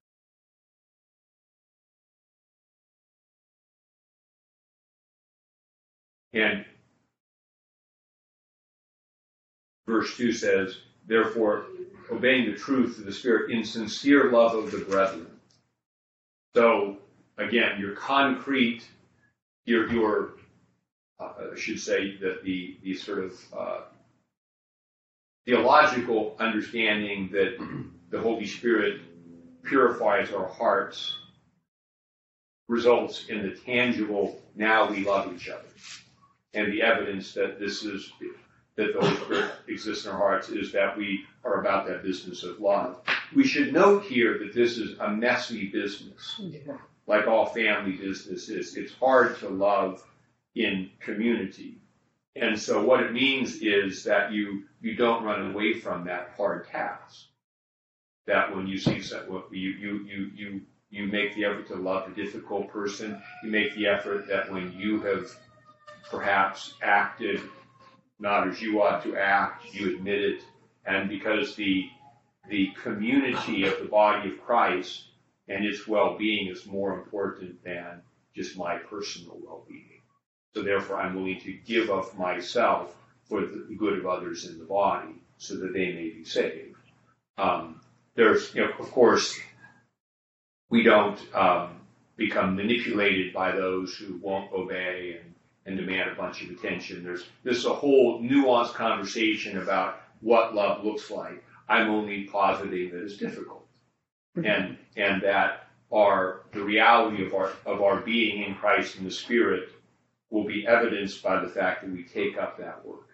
[6.34, 6.66] And
[9.86, 10.76] verse 2 says,
[11.06, 11.64] Therefore,
[12.10, 15.35] obeying the truth of the Spirit in sincere love of the brethren.
[16.56, 16.96] So,
[17.36, 18.88] again, your concrete,
[19.66, 20.30] your, your
[21.20, 23.80] uh, I should say that the, the sort of uh,
[25.44, 27.58] theological understanding that
[28.10, 29.02] the Holy Spirit
[29.64, 31.18] purifies our hearts
[32.68, 35.68] results in the tangible, now we love each other.
[36.54, 38.10] And the evidence that this is
[38.76, 42.42] that the Holy Spirit exists in our hearts is that we are about that business
[42.44, 43.00] of love.
[43.34, 46.40] We should note here that this is a messy business,
[47.06, 48.76] like all family business is.
[48.76, 50.04] It's hard to love
[50.54, 51.78] in community.
[52.36, 56.68] And so what it means is that you, you don't run away from that hard
[56.68, 57.26] task.
[58.26, 60.60] That when you see someone, you, you, you, you,
[60.90, 63.22] you make the effort to love a difficult person.
[63.42, 65.30] You make the effort that when you have
[66.10, 67.40] perhaps acted
[68.18, 70.42] not as you ought to act, you admit it,
[70.84, 71.88] and because the
[72.48, 75.04] the community of the body of Christ
[75.48, 78.02] and its well-being is more important than
[78.36, 80.00] just my personal well-being.
[80.54, 82.94] So therefore, I'm willing to give of myself
[83.24, 86.76] for the good of others in the body, so that they may be saved.
[87.36, 87.80] Um,
[88.14, 89.38] there's, you know, of course,
[90.70, 91.80] we don't um,
[92.16, 95.34] become manipulated by those who won't obey and
[95.66, 97.04] and demand a bunch of attention.
[97.04, 101.42] There's this a whole nuanced conversation about what love looks like.
[101.68, 103.66] I'm only positing that it's difficult,
[104.36, 104.46] mm-hmm.
[104.46, 109.10] and and that our the reality of our of our being in Christ in the
[109.10, 109.70] Spirit
[110.30, 113.08] will be evidenced by the fact that we take up that work.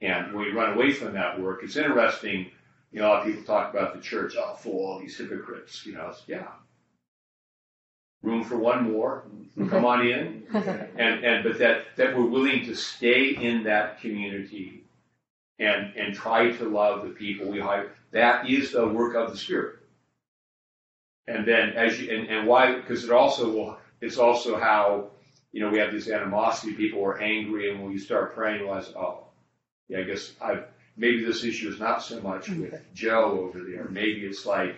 [0.00, 2.50] And when we run away from that work, it's interesting.
[2.92, 5.16] You know, a lot of people talk about the church, oh, full of all these
[5.16, 5.84] hypocrites.
[5.84, 6.48] You know, yeah,
[8.24, 9.24] room for one more.
[9.68, 10.44] Come on in.
[10.96, 14.84] And, and, but that, that we're willing to stay in that community
[15.58, 17.92] and, and try to love the people we hire.
[18.12, 19.76] That is the work of the Spirit.
[21.26, 25.10] And then as you, and, and why, because it also will, it's also how,
[25.52, 28.66] you know, we have this animosity, people are angry, and when you start praying, you
[28.66, 29.24] realize, oh,
[29.88, 30.64] yeah, I guess I've,
[30.96, 33.86] maybe this issue is not so much with Joe over there.
[33.90, 34.76] Maybe it's like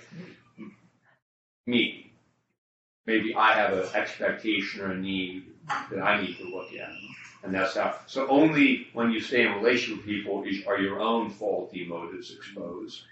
[0.57, 0.69] hmm,
[1.67, 1.96] me.
[3.07, 5.45] Maybe I have an expectation or a need
[5.91, 6.91] that I need to look at.
[7.43, 11.01] And that's how, so only when you stay in relation with people is, are your
[11.01, 13.03] own faulty motives exposed.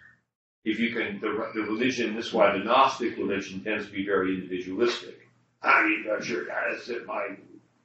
[0.64, 4.04] If you can, the, the religion, this is why the Gnostic religion tends to be
[4.04, 5.28] very individualistic.
[5.62, 7.28] I need to sure gotta sit in my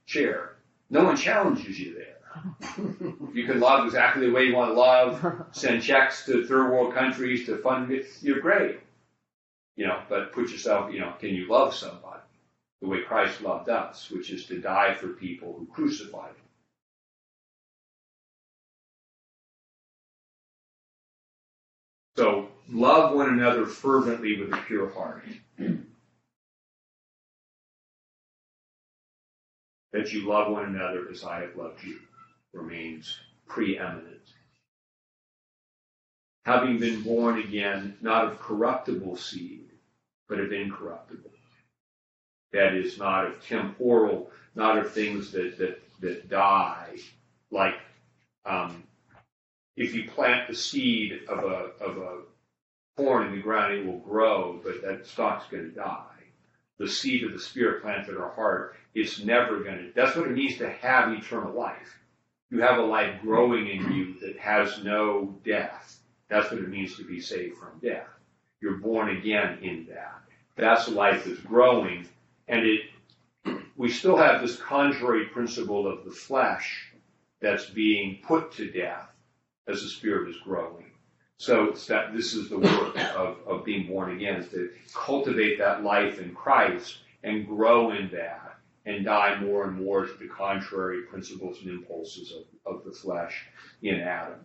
[0.06, 0.56] chair.
[0.90, 2.16] No one challenges you there.
[3.34, 6.94] you can love exactly the way you want to love, send checks to third world
[6.94, 8.80] countries to fund it, you're great.
[9.80, 12.20] You know, but put yourself, you know, can you love somebody
[12.82, 16.44] the way Christ loved us, which is to die for people who crucified him?
[22.18, 25.24] So love one another fervently with a pure heart.
[25.58, 25.78] that
[30.12, 32.00] you love one another as I have loved you
[32.52, 33.16] remains
[33.48, 34.34] preeminent.
[36.44, 39.69] Having been born again, not of corruptible seed,
[40.30, 41.30] but of incorruptible.
[42.52, 46.96] That is, not of temporal, not of things that, that, that die,
[47.50, 47.74] like
[48.46, 48.84] um,
[49.76, 52.18] if you plant the seed of a, of a
[52.96, 56.06] corn in the ground, it will grow, but that stalk's going to die.
[56.78, 59.92] The seed of the Spirit planted in our heart, it's never going to.
[59.94, 61.98] That's what it means to have eternal life.
[62.50, 65.98] You have a life growing in you that has no death.
[66.28, 68.08] That's what it means to be saved from death.
[68.60, 70.19] You're born again in that.
[70.60, 72.08] That's life is growing,
[72.48, 72.80] and it.
[73.76, 76.92] We still have this contrary principle of the flesh
[77.40, 79.08] that's being put to death
[79.66, 80.84] as the spirit is growing.
[81.38, 85.82] So that this is the work of, of being born again, is to cultivate that
[85.82, 91.02] life in Christ and grow in that and die more and more to the contrary
[91.02, 93.46] principles and impulses of, of the flesh
[93.82, 94.40] in Adam.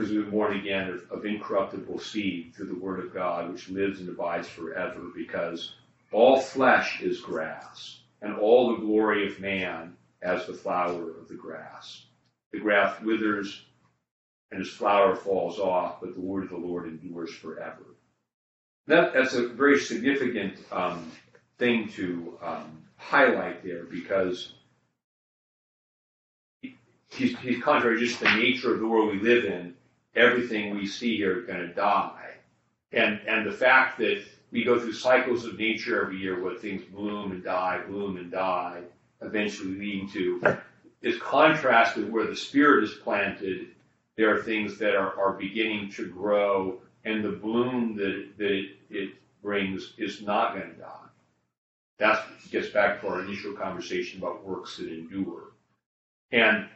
[0.00, 3.68] Because we've been born again of, of incorruptible seed through the word of God, which
[3.68, 5.74] lives and abides forever, because
[6.10, 11.34] all flesh is grass, and all the glory of man as the flower of the
[11.34, 12.06] grass.
[12.50, 13.62] The grass withers
[14.50, 17.84] and its flower falls off, but the word of the Lord endures forever.
[18.86, 21.12] That, that's a very significant um,
[21.58, 24.54] thing to um, highlight there because
[27.10, 29.76] he's, he's contrary just to the nature of the world we live in.
[30.16, 32.34] Everything we see here is going to die,
[32.92, 36.82] and and the fact that we go through cycles of nature every year where things
[36.92, 38.82] bloom and die, bloom and die,
[39.22, 40.58] eventually leading to
[41.02, 43.68] is contrasted where the spirit is planted.
[44.16, 48.76] There are things that are, are beginning to grow, and the bloom that, that it,
[48.90, 49.10] it
[49.42, 50.96] brings is not going to die.
[51.98, 55.52] That gets back to our initial conversation about works that endure.
[56.32, 56.68] And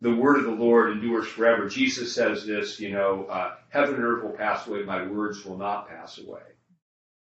[0.00, 1.68] the word of the Lord endures forever.
[1.68, 5.58] Jesus says this, you know, uh, heaven and earth will pass away, my words will
[5.58, 6.42] not pass away.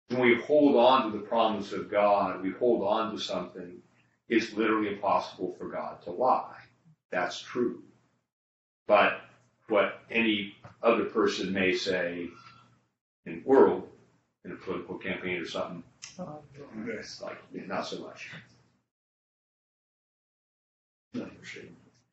[0.10, 3.82] When we hold on to the promise of God, we hold on to something,
[4.28, 6.58] it's literally impossible for God to lie.
[7.12, 7.84] That's true.
[8.88, 9.22] But
[9.68, 12.28] what any other person may say
[13.26, 13.88] in the world,
[14.46, 15.84] in a political campaign or something,
[16.88, 18.30] it's like, not so much.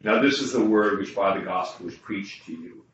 [0.02, 2.84] Now, this is the word which by the gospel was preached to you.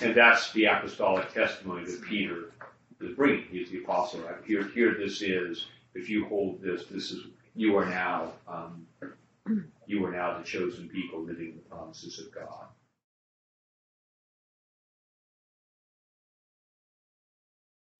[0.00, 2.52] And that's the apostolic testimony that Peter
[3.00, 3.44] is bringing.
[3.50, 4.22] He's the apostle.
[4.46, 5.66] Here, here this is.
[5.94, 8.86] If you hold this, this is you are now um,
[9.86, 12.66] you are now the chosen people living the promises of God.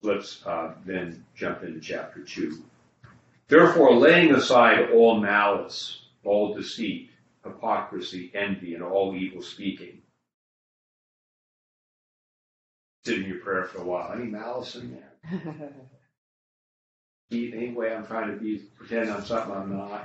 [0.02, 2.62] Let's uh, then jump into chapter two.
[3.48, 7.10] Therefore, laying aside all malice, all deceit,
[7.44, 10.02] hypocrisy, envy, and all evil speaking.
[13.04, 14.12] Sit in your prayer for a while.
[14.12, 15.72] Any malice in there?
[17.32, 20.04] Anyway, I'm trying to be pretend I'm something I'm not.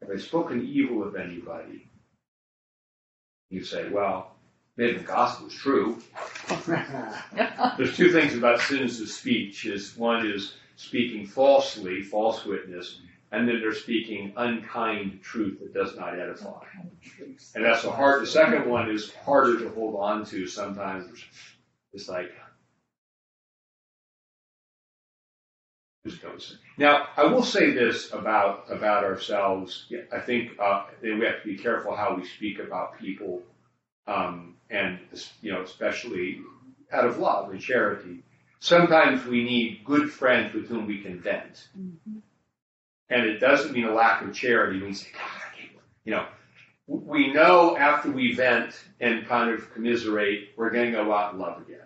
[0.00, 1.88] Have I spoken evil of anybody?
[3.50, 4.34] You say, well,
[4.76, 6.02] maybe the gospel is true.
[6.66, 9.66] There's two things about sins of speech.
[9.66, 13.00] Is one is speaking falsely, false witness,
[13.34, 16.62] and then they're speaking unkind truth that does not edify.
[17.54, 18.22] And that's the hard.
[18.22, 21.24] The second one is harder to hold on to sometimes.
[21.92, 22.32] It's like.
[26.76, 29.86] Now, I will say this about about ourselves.
[30.12, 33.42] I think uh, we have to be careful how we speak about people,
[34.06, 34.98] um, and
[35.40, 36.40] you know, especially
[36.92, 38.22] out of love and charity.
[38.60, 41.68] Sometimes we need good friends with whom we can vent.
[43.10, 44.82] And it doesn't mean a lack of charity.
[44.82, 45.44] We say, God,
[46.04, 46.26] you know,
[46.86, 51.40] we know after we vent and kind of commiserate, we're going to go out and
[51.40, 51.78] love again.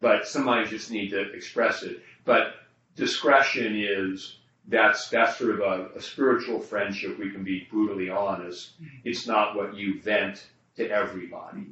[0.00, 2.02] But sometimes just need to express it.
[2.24, 2.54] But
[2.94, 7.18] discretion is that's that's sort of a, a spiritual friendship.
[7.18, 8.72] We can be brutally honest.
[9.04, 11.66] It's not what you vent to everybody,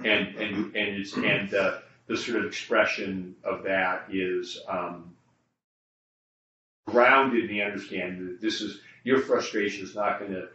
[0.00, 5.13] and and and it's and the the sort of expression of that is um,
[6.86, 10.48] grounded in the understanding that this is your frustration is not going to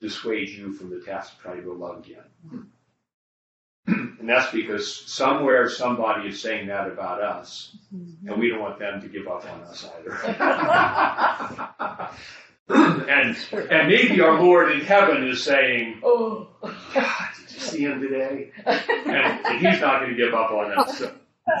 [0.00, 2.66] dissuade you from the task of trying to go love again.
[3.86, 8.28] and that's because somewhere somebody is saying that about us, mm-hmm.
[8.28, 10.14] and we don't want them to give up on us either.
[13.08, 13.36] and
[13.70, 16.48] and maybe our Lord in heaven is saying, Oh.
[16.62, 18.50] God, did you see him today?
[18.64, 20.98] And, and he's not going to give up on us.
[20.98, 21.12] So,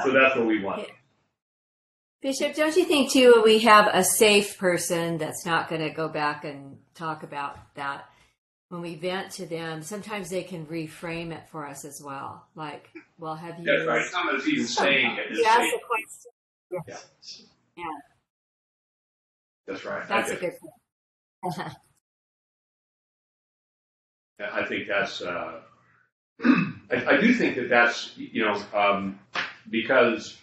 [0.04, 0.86] so that's what we want.
[2.22, 6.08] Bishop, don't you think too we have a safe person that's not going to go
[6.08, 8.04] back and talk about that?
[8.68, 12.46] When we vent to them, sometimes they can reframe it for us as well.
[12.54, 13.64] Like, well, have you?
[13.64, 14.04] That's right.
[14.06, 15.30] Someone's even saying it.
[15.34, 16.86] You is ask saying- a question.
[16.86, 17.42] Yes.
[17.76, 17.84] Yeah,
[19.66, 20.06] That's right.
[20.06, 20.52] that's a good
[21.42, 21.68] point.
[24.40, 25.60] I think that's, uh,
[26.44, 29.18] I, I do think that that's, you know, um,
[29.68, 30.36] because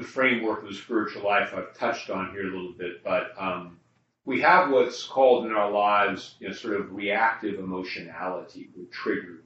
[0.00, 3.78] the framework of the spiritual life I've touched on here a little bit, but um,
[4.24, 9.42] we have what's called in our lives, you know, sort of reactive emotionality, we're triggered.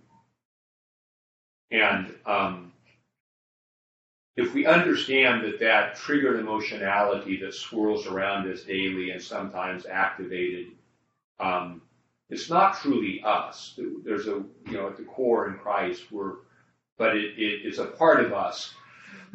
[1.71, 2.73] And um,
[4.37, 10.67] if we understand that that triggered emotionality that swirls around us daily and sometimes activated,
[11.41, 11.83] um,
[12.31, 13.79] it's not truly us.
[14.05, 16.35] There's a, you know, at the core in Christ, we're,
[16.97, 18.73] but it, it, it's a part of us.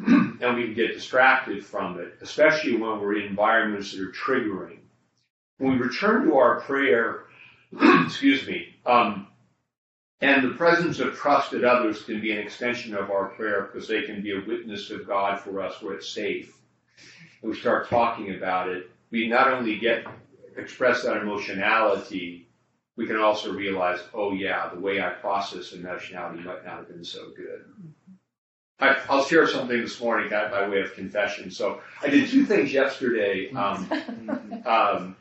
[0.06, 4.78] and we can get distracted from it, especially when we're in environments that are triggering.
[5.58, 7.24] When we return to our prayer,
[8.06, 9.26] excuse me, um,
[10.22, 14.02] and the presence of trusted others can be an extension of our prayer because they
[14.02, 16.56] can be a witness of God for us where it's safe.
[17.42, 18.90] And we start talking about it.
[19.10, 20.06] We not only get
[20.56, 22.48] express that emotionality,
[22.96, 27.04] we can also realize, oh yeah, the way I process emotionality might not have been
[27.04, 27.64] so good.
[28.80, 31.50] I, I'll share something this morning that by way of confession.
[31.50, 33.50] So I did two things yesterday.
[33.56, 35.16] Um, um,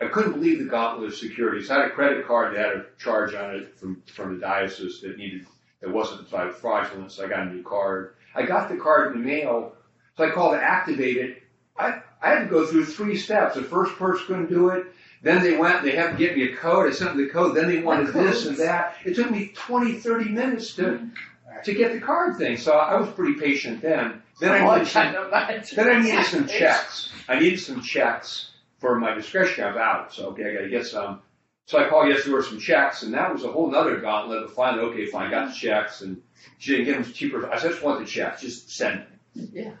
[0.00, 1.68] I couldn't believe the gauntlet of security.
[1.70, 5.00] I had a credit card that had a charge on it from, from the diocese
[5.00, 5.46] that needed,
[5.80, 8.14] that wasn't fraudulent, so I got a new card.
[8.34, 9.74] I got the card in the mail,
[10.16, 11.42] so I called to activate it.
[11.78, 13.54] I, I had to go through three steps.
[13.54, 14.86] The first person couldn't do it.
[15.22, 16.88] Then they went, they had to get me a code.
[16.88, 17.56] I sent them the code.
[17.56, 18.96] Then they wanted this and that.
[19.04, 21.08] It took me 20, 30 minutes to,
[21.64, 22.56] to get the card thing.
[22.56, 24.22] So I was pretty patient then.
[24.40, 25.12] Then I needed some,
[25.76, 27.12] then I needed some checks.
[27.28, 29.62] I needed some checks for my discretion.
[29.62, 31.22] I was out, so okay, I got to get some.
[31.66, 34.46] So I called yesterday for some checks, and that was a whole nother gauntlet.
[34.46, 36.20] But finally, okay, fine, I got the checks, and
[36.58, 37.48] she didn't get them cheaper.
[37.48, 39.48] I just want the checks, just send them.
[39.52, 39.74] Yeah.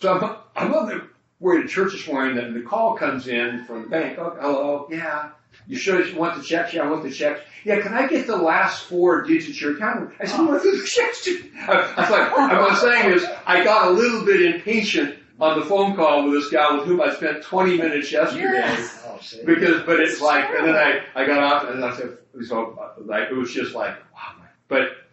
[0.00, 1.08] So I'm, I'm on the
[1.40, 4.18] we're at church this morning, and the call comes in from the bank.
[4.18, 5.30] Oh, hello, yeah.
[5.66, 6.74] You sure you want the checks?
[6.74, 7.40] Yeah, I want the checks.
[7.64, 10.12] Yeah, can I get the last four digits of your account?
[10.20, 11.24] I said, the checks?
[11.24, 15.16] to-" I, I was like, what I'm saying is, I got a little bit impatient
[15.40, 18.42] on the phone call with this guy with whom I spent 20 minutes yesterday.
[18.42, 19.02] Yes.
[19.06, 19.18] Oh.
[19.44, 23.30] Because, but it's like, and then I, I got off and I said, so, like,
[23.30, 24.40] it was just like, wow.
[24.68, 24.90] But,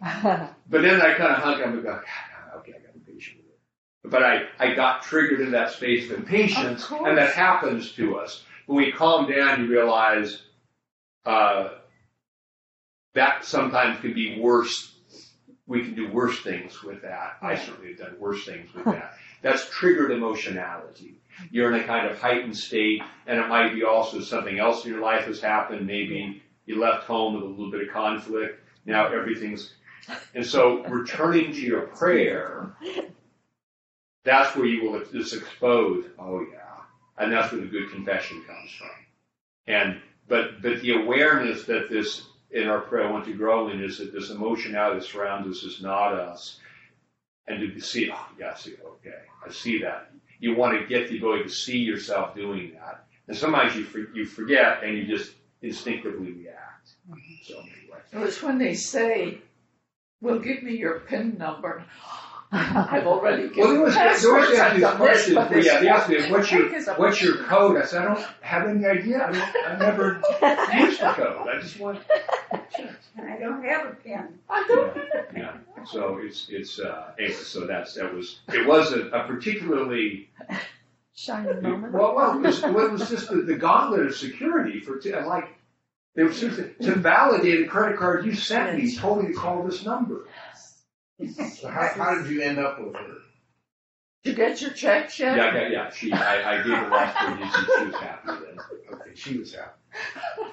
[0.70, 2.02] but then I kind of hung up and go, God,
[2.58, 3.58] okay, I got impatient with it.
[4.04, 8.16] But I, I got triggered in that space of impatience, Of and that happens to
[8.18, 8.44] us.
[8.66, 10.42] When we calm down, you realize,
[11.26, 11.70] uh,
[13.14, 14.94] that sometimes can be worse.
[15.66, 17.36] We can do worse things with that.
[17.42, 19.14] I certainly have done worse things with that.
[19.42, 21.20] That's triggered emotionality.
[21.50, 24.92] You're in a kind of heightened state, and it might be also something else in
[24.92, 25.86] your life has happened.
[25.86, 28.60] Maybe you left home with a little bit of conflict.
[28.86, 29.74] Now everything's,
[30.34, 32.74] and so returning to your prayer,
[34.24, 36.58] that's where you will just expose, oh yeah.
[37.18, 38.90] And that's where the good confession comes from.
[39.66, 43.82] And, but, but the awareness that this, in our prayer, I want to grow in
[43.82, 46.60] is that this emotionality that surrounds us is not us.
[47.46, 50.10] And to see, oh, yeah, I see, okay, I see that.
[50.38, 53.06] You want to get the ability to see yourself doing that.
[53.26, 56.90] And sometimes you, for, you forget and you just instinctively react.
[57.10, 57.34] Mm-hmm.
[57.42, 57.98] So anyway.
[58.12, 59.38] It was when they say,
[60.20, 61.84] well, give me your PIN number.
[62.52, 64.58] I've already Well, there given was, there was passwords.
[64.58, 66.98] I've actually a this, question, but this yeah, they asked me, what's your, take us
[66.98, 67.76] what's your code?
[67.76, 69.26] I said, I don't have any idea.
[69.26, 70.22] I don't, I've never
[70.86, 71.46] used the code.
[71.48, 72.00] I just want,
[73.18, 74.38] And I don't have a pen.
[74.48, 75.28] I don't have it.
[75.36, 75.56] yeah.
[75.84, 80.30] So it's, it's, uh, anyway, so that's, that was, it was a, a particularly,
[81.14, 81.92] Shining moment.
[81.92, 85.12] well, well, it was, well, it was just the, the gauntlet of security for, t-
[85.14, 85.48] like,
[86.14, 89.62] they were seriously, to validate a credit card you sent me, told me to call
[89.64, 90.26] this number.
[91.26, 93.14] So how, how did you end up with her?
[94.22, 95.36] Did you get your check yet?
[95.36, 98.28] Yeah, yeah, yeah, she, I, I gave her last card, and she, she was happy
[98.28, 98.58] then.
[98.92, 99.78] Okay, she was happy.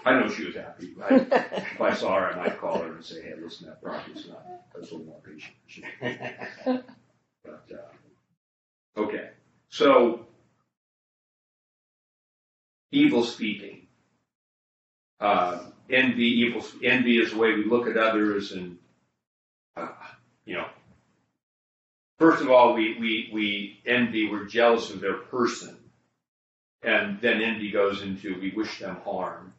[0.05, 0.93] I know she was happy.
[1.03, 4.28] I, if I saw her, I might call her and say, "Hey, listen, that property's
[4.28, 4.45] not.
[4.74, 5.55] That's a little more patient."
[7.43, 9.30] But uh, okay,
[9.70, 10.26] so
[12.91, 13.88] evil speaking,
[15.20, 15.59] uh,
[15.89, 18.78] envy, evil envy is the way we look at others, and
[20.46, 20.68] you know,
[22.20, 24.30] first of all, we we we envy.
[24.30, 25.78] We're jealous of their person,
[26.84, 29.54] and then envy goes into we wish them harm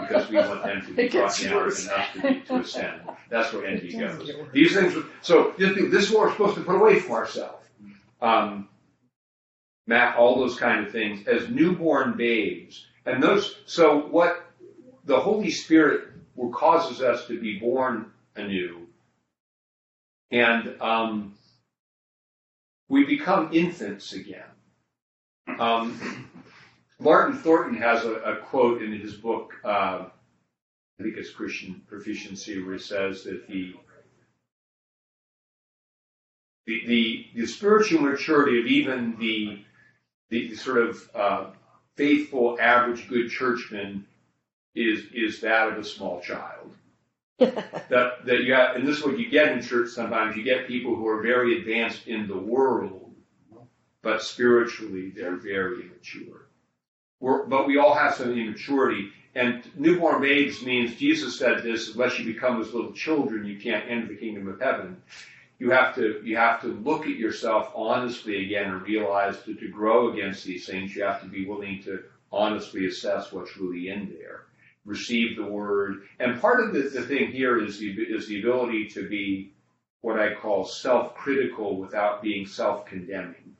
[0.00, 3.00] because we want them to be brought down and us to, be, to ascend.
[3.28, 4.30] That's where envy goes.
[4.52, 4.94] These things.
[5.22, 7.66] So this, this is what we're supposed to put away from ourselves.
[8.20, 8.68] Um,
[9.86, 13.56] Matt, all those kind of things as newborn babes, and those.
[13.66, 14.46] So what
[15.04, 16.08] the Holy Spirit
[16.52, 18.83] causes us to be born anew,
[20.34, 21.34] and um,
[22.88, 24.50] we become infants again.
[25.60, 26.28] Um,
[26.98, 32.60] Martin Thornton has a, a quote in his book, uh, I think it's Christian Proficiency,
[32.62, 33.76] where he says that the
[36.66, 39.62] the, the, the spiritual maturity of even the,
[40.30, 41.46] the, sort of uh,
[41.94, 44.06] faithful, average, good churchman
[44.74, 46.74] is is that of a small child.
[47.38, 49.90] that that you have, and this is what you get in church.
[49.90, 53.12] Sometimes you get people who are very advanced in the world,
[54.02, 56.46] but spiritually they're very immature.
[57.18, 59.10] We're, but we all have some immaturity.
[59.34, 63.90] And newborn babes means Jesus said this: unless you become as little children, you can't
[63.90, 65.02] enter the kingdom of heaven.
[65.58, 69.68] You have to you have to look at yourself honestly again and realize that to
[69.68, 74.14] grow against these things, you have to be willing to honestly assess what's really in
[74.18, 74.44] there,
[74.84, 76.02] receive the word.
[76.18, 79.52] And part of the, the thing here is the is the ability to be
[80.00, 83.56] what I call self-critical without being self-condemning.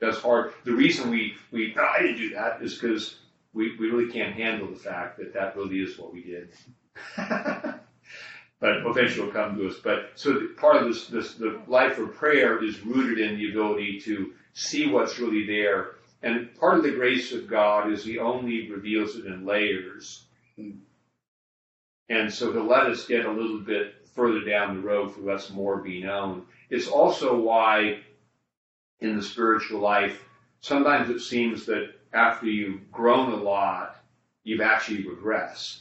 [0.00, 0.52] That's hard.
[0.64, 3.18] The reason we we I didn't do that is because
[3.52, 6.50] we, we really can't handle the fact that that really is what we did.
[8.62, 9.76] but eventually will come to us.
[9.82, 13.50] But so the, part of this, this, the life of prayer is rooted in the
[13.50, 15.96] ability to see what's really there.
[16.22, 20.24] And part of the grace of God is He only reveals it in layers.
[22.08, 25.50] And so He'll let us get a little bit further down the road for lets
[25.50, 26.46] more be known.
[26.70, 28.00] It's also why
[29.00, 30.22] in the spiritual life,
[30.60, 33.96] sometimes it seems that after you've grown a lot,
[34.44, 35.78] you've actually regressed.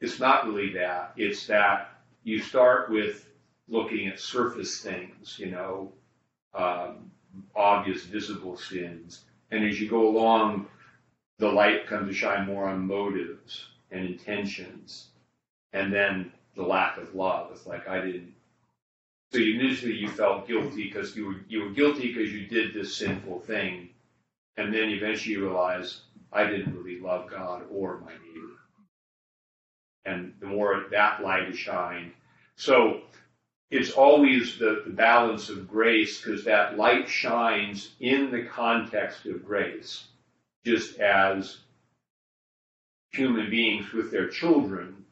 [0.00, 1.12] It's not really that.
[1.16, 1.90] It's that
[2.22, 3.28] you start with
[3.68, 5.92] looking at surface things, you know,
[6.54, 6.83] um,
[7.56, 9.24] obvious, visible sins.
[9.50, 10.66] And as you go along,
[11.38, 15.08] the light comes to shine more on motives and intentions.
[15.72, 17.50] And then the lack of love.
[17.52, 18.34] It's like, I didn't.
[19.32, 22.96] So initially you felt guilty because you were, you were guilty because you did this
[22.96, 23.88] sinful thing.
[24.56, 26.02] And then eventually you realize,
[26.32, 28.54] I didn't really love God or my neighbor
[30.04, 32.12] and the more that light is shined.
[32.56, 33.02] So
[33.70, 39.44] it's always the, the balance of grace because that light shines in the context of
[39.44, 40.04] grace,
[40.64, 41.58] just as
[43.10, 45.04] human beings with their children,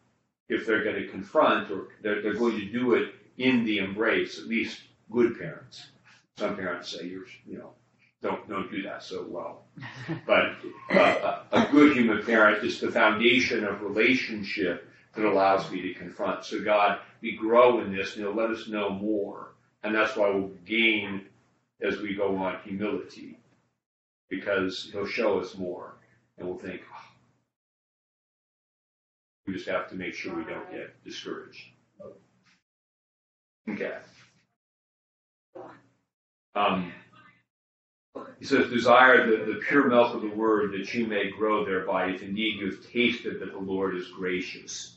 [0.48, 4.38] if they're going to confront or they're, they're going to do it in the embrace,
[4.38, 4.80] at least
[5.10, 5.86] good parents.
[6.36, 7.70] Some parents say, you're, you know,
[8.22, 9.64] don't don't do that so well.
[10.26, 10.54] But
[10.90, 15.94] uh, a, a good human parent is the foundation of relationship that allows me to
[15.94, 16.44] confront.
[16.44, 20.50] So God, we grow in this, He'll let us know more, and that's why we'll
[20.64, 21.26] gain
[21.82, 23.38] as we go on humility,
[24.30, 25.94] because He'll show us more,
[26.38, 26.82] and we'll think.
[26.92, 26.98] "Oh."
[29.46, 31.64] We just have to make sure we don't get discouraged.
[33.68, 33.96] Okay.
[36.54, 36.92] Um,
[38.38, 42.10] he says, desire the, the pure milk of the word that you may grow thereby,
[42.10, 44.96] if indeed you have tasted that the Lord is gracious.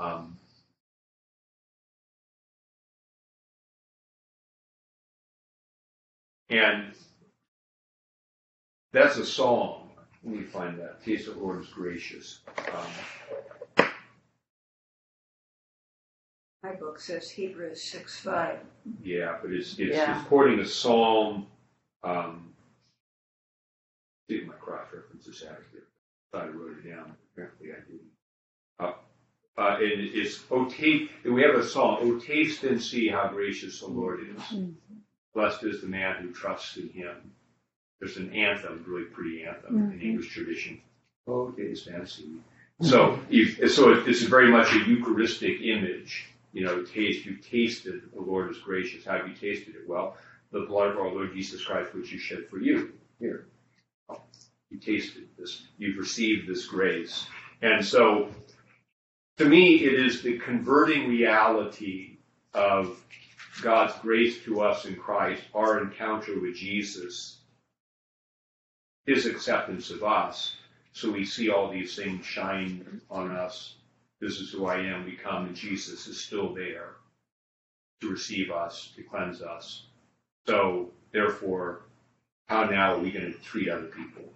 [0.00, 0.36] Um,
[6.48, 6.92] and
[8.92, 9.90] that's a song.
[10.24, 11.04] Let me find that.
[11.04, 12.40] Taste the Lord is gracious.
[12.72, 13.86] Um,
[16.62, 18.58] My book says Hebrews six five.
[19.02, 20.18] Yeah, but it's it's, Yeah.
[20.18, 21.46] it's quoting a psalm.
[22.02, 22.54] Um,
[24.28, 25.86] see if my cross reference is accurate.
[26.32, 27.16] Thought I wrote it down.
[27.32, 28.10] Apparently, I didn't.
[28.78, 28.92] Uh,
[29.60, 31.10] uh, and it's oh taste.
[31.24, 31.98] We have a song.
[32.02, 34.42] Oh taste and see how gracious the Lord is.
[35.34, 37.16] Blessed is the man who trusts in Him.
[38.00, 40.80] There's an anthem, really pretty anthem in English tradition.
[41.28, 42.30] Oh taste and see.
[42.82, 46.26] So, if, so it- this is very much a Eucharistic image.
[46.52, 47.26] You know, taste.
[47.26, 49.04] You tasted the Lord is gracious.
[49.04, 49.86] How have you tasted it?
[49.86, 50.16] Well,
[50.50, 52.92] the blood of our Lord Jesus Christ, which you shed for you.
[53.20, 53.46] Here,
[54.70, 55.62] you tasted this.
[55.78, 57.26] You've received this grace,
[57.62, 58.30] and so,
[59.40, 62.18] to me, it is the converting reality
[62.52, 63.02] of
[63.62, 67.38] God's grace to us in Christ, our encounter with Jesus,
[69.06, 70.56] His acceptance of us,
[70.92, 73.76] so we see all these things shine on us.
[74.20, 75.06] This is who I am.
[75.06, 76.96] We come, and Jesus is still there
[78.02, 79.86] to receive us, to cleanse us.
[80.46, 81.86] So, therefore,
[82.44, 84.34] how now are we going to treat other people?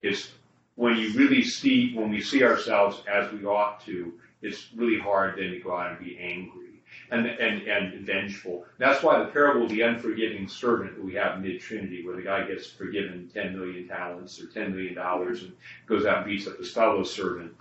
[0.00, 0.30] It's
[0.76, 5.38] when you really see, when we see ourselves as we ought to, it's really hard
[5.38, 8.64] then to go out and be angry and, and, and vengeful.
[8.78, 12.16] That's why the parable of the unforgiving servant that we have in mid Trinity, where
[12.16, 15.52] the guy gets forgiven 10 million talents or $10 million and
[15.86, 17.52] goes out and beats up his fellow servant,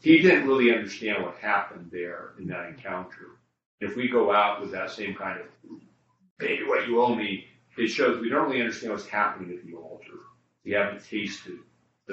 [0.00, 3.38] he didn't really understand what happened there in that encounter.
[3.80, 5.46] If we go out with that same kind of,
[6.38, 7.46] pay what you owe me,
[7.76, 10.20] it shows we don't really understand what's happening at the altar.
[10.64, 11.58] We haven't tasted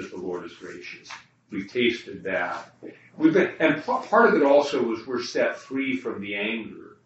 [0.00, 1.08] that the Lord is gracious.
[1.50, 2.72] We've tasted that.
[3.16, 6.96] We've been, and p- part of it also was we're set free from the anger,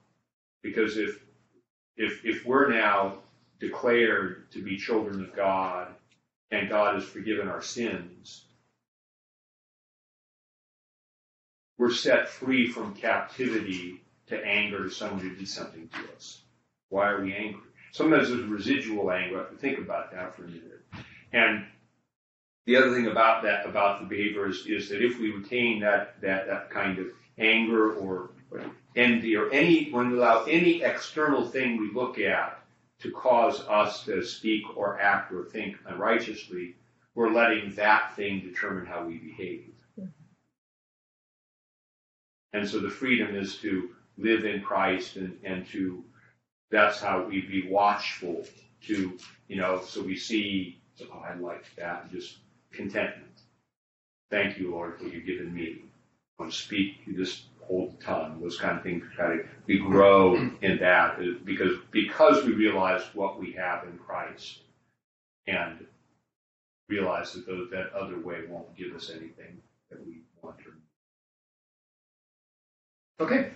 [0.62, 1.22] because if
[1.96, 3.18] if if we're now
[3.58, 5.88] declared to be children of God,
[6.50, 8.44] and God has forgiven our sins,
[11.78, 16.42] we're set free from captivity to anger to someone who did something to us.
[16.90, 17.62] Why are we angry?
[17.92, 19.46] Sometimes there's residual anger.
[19.58, 20.82] Think about that for a minute.
[21.32, 21.64] And
[22.66, 26.20] the other thing about that, about the behavior is, is that if we retain that,
[26.22, 27.06] that, that kind of
[27.38, 28.30] anger or
[28.96, 32.60] envy or any, when we allow any external thing we look at
[33.00, 36.76] to cause us to speak or act or think unrighteously,
[37.14, 39.70] we're letting that thing determine how we behave.
[40.00, 40.08] Mm-hmm.
[42.54, 46.02] And so the freedom is to live in Christ and, and to,
[46.70, 48.46] that's how we be watchful
[48.86, 52.38] to, you know, so we see, oh, I like that, just
[52.74, 53.30] contentment.
[54.30, 55.76] Thank you, Lord, for you've given me.
[56.38, 56.96] I want to speak,
[57.60, 59.04] hold the tongue, those kind of things.
[59.66, 64.58] We grow in that uh, because because we realize what we have in Christ
[65.46, 65.86] and
[66.88, 69.60] realize that those, that other way won't give us anything
[69.90, 70.72] that we want to.
[73.24, 73.50] Okay.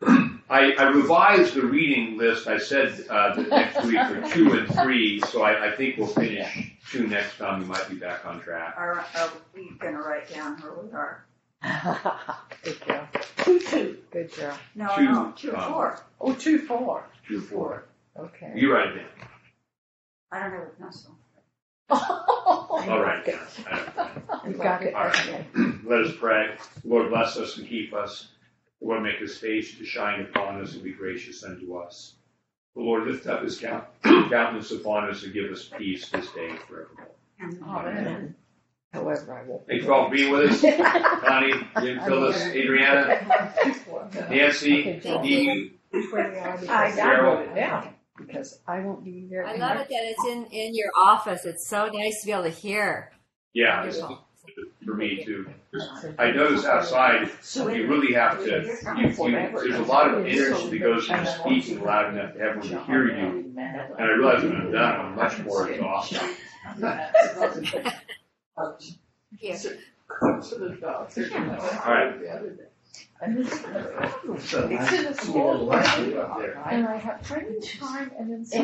[0.50, 2.46] I, I revised the reading list.
[2.46, 6.06] I said uh, that next week for two and three, so I, I think we'll
[6.06, 7.60] finish two next time.
[7.60, 8.74] We might be back on track.
[8.76, 11.24] Are, are we gonna write down where we are?
[12.62, 13.08] Good girl.
[13.38, 13.98] Two, two.
[14.10, 14.56] Good girl.
[14.74, 16.00] No, Two, no, two, um, four.
[16.20, 17.04] Oh, two, four.
[17.26, 17.84] Two, four.
[18.18, 18.52] Okay.
[18.56, 19.28] You write it down.
[20.32, 21.14] I don't have a pencil.
[21.90, 23.26] All right.
[24.46, 24.94] You got it.
[24.94, 25.46] All right.
[25.84, 26.56] Let us pray.
[26.84, 28.28] Lord, bless us and keep us.
[28.80, 32.14] Lord, make his face to shine upon us and be gracious unto us.
[32.76, 33.58] The Lord, lift up his
[34.04, 37.08] countenance upon us and give us peace this day and forevermore.
[37.40, 38.34] And Amen.
[38.92, 39.66] However, I won't.
[39.66, 40.60] Thank you all for being with us.
[41.26, 43.20] Connie, Jim, Phyllis, Adriana,
[44.30, 47.94] Nancy, Dee, Where we are, I, because- I wrote it down.
[48.16, 49.44] Because I won't be here.
[49.44, 51.44] I love it that it's in, in your office.
[51.44, 53.12] It's so nice to be able to hear.
[53.54, 54.00] yeah, it's
[54.88, 55.46] for me too.
[56.18, 58.64] I notice outside, you really have to,
[58.96, 62.68] you, you, there's a lot of energy that goes into speaking loud enough to everyone
[62.70, 63.52] to hear you.
[63.58, 66.20] And I realize when I'm done, I'm much more exhausted.
[69.38, 69.58] Here.
[69.58, 71.30] To the doctor.
[71.34, 72.18] All right.
[72.18, 72.64] The other day.
[73.20, 76.16] It's in a small You get a lot way.
[76.16, 76.62] up there.
[76.70, 78.56] And I have plenty of time and then some.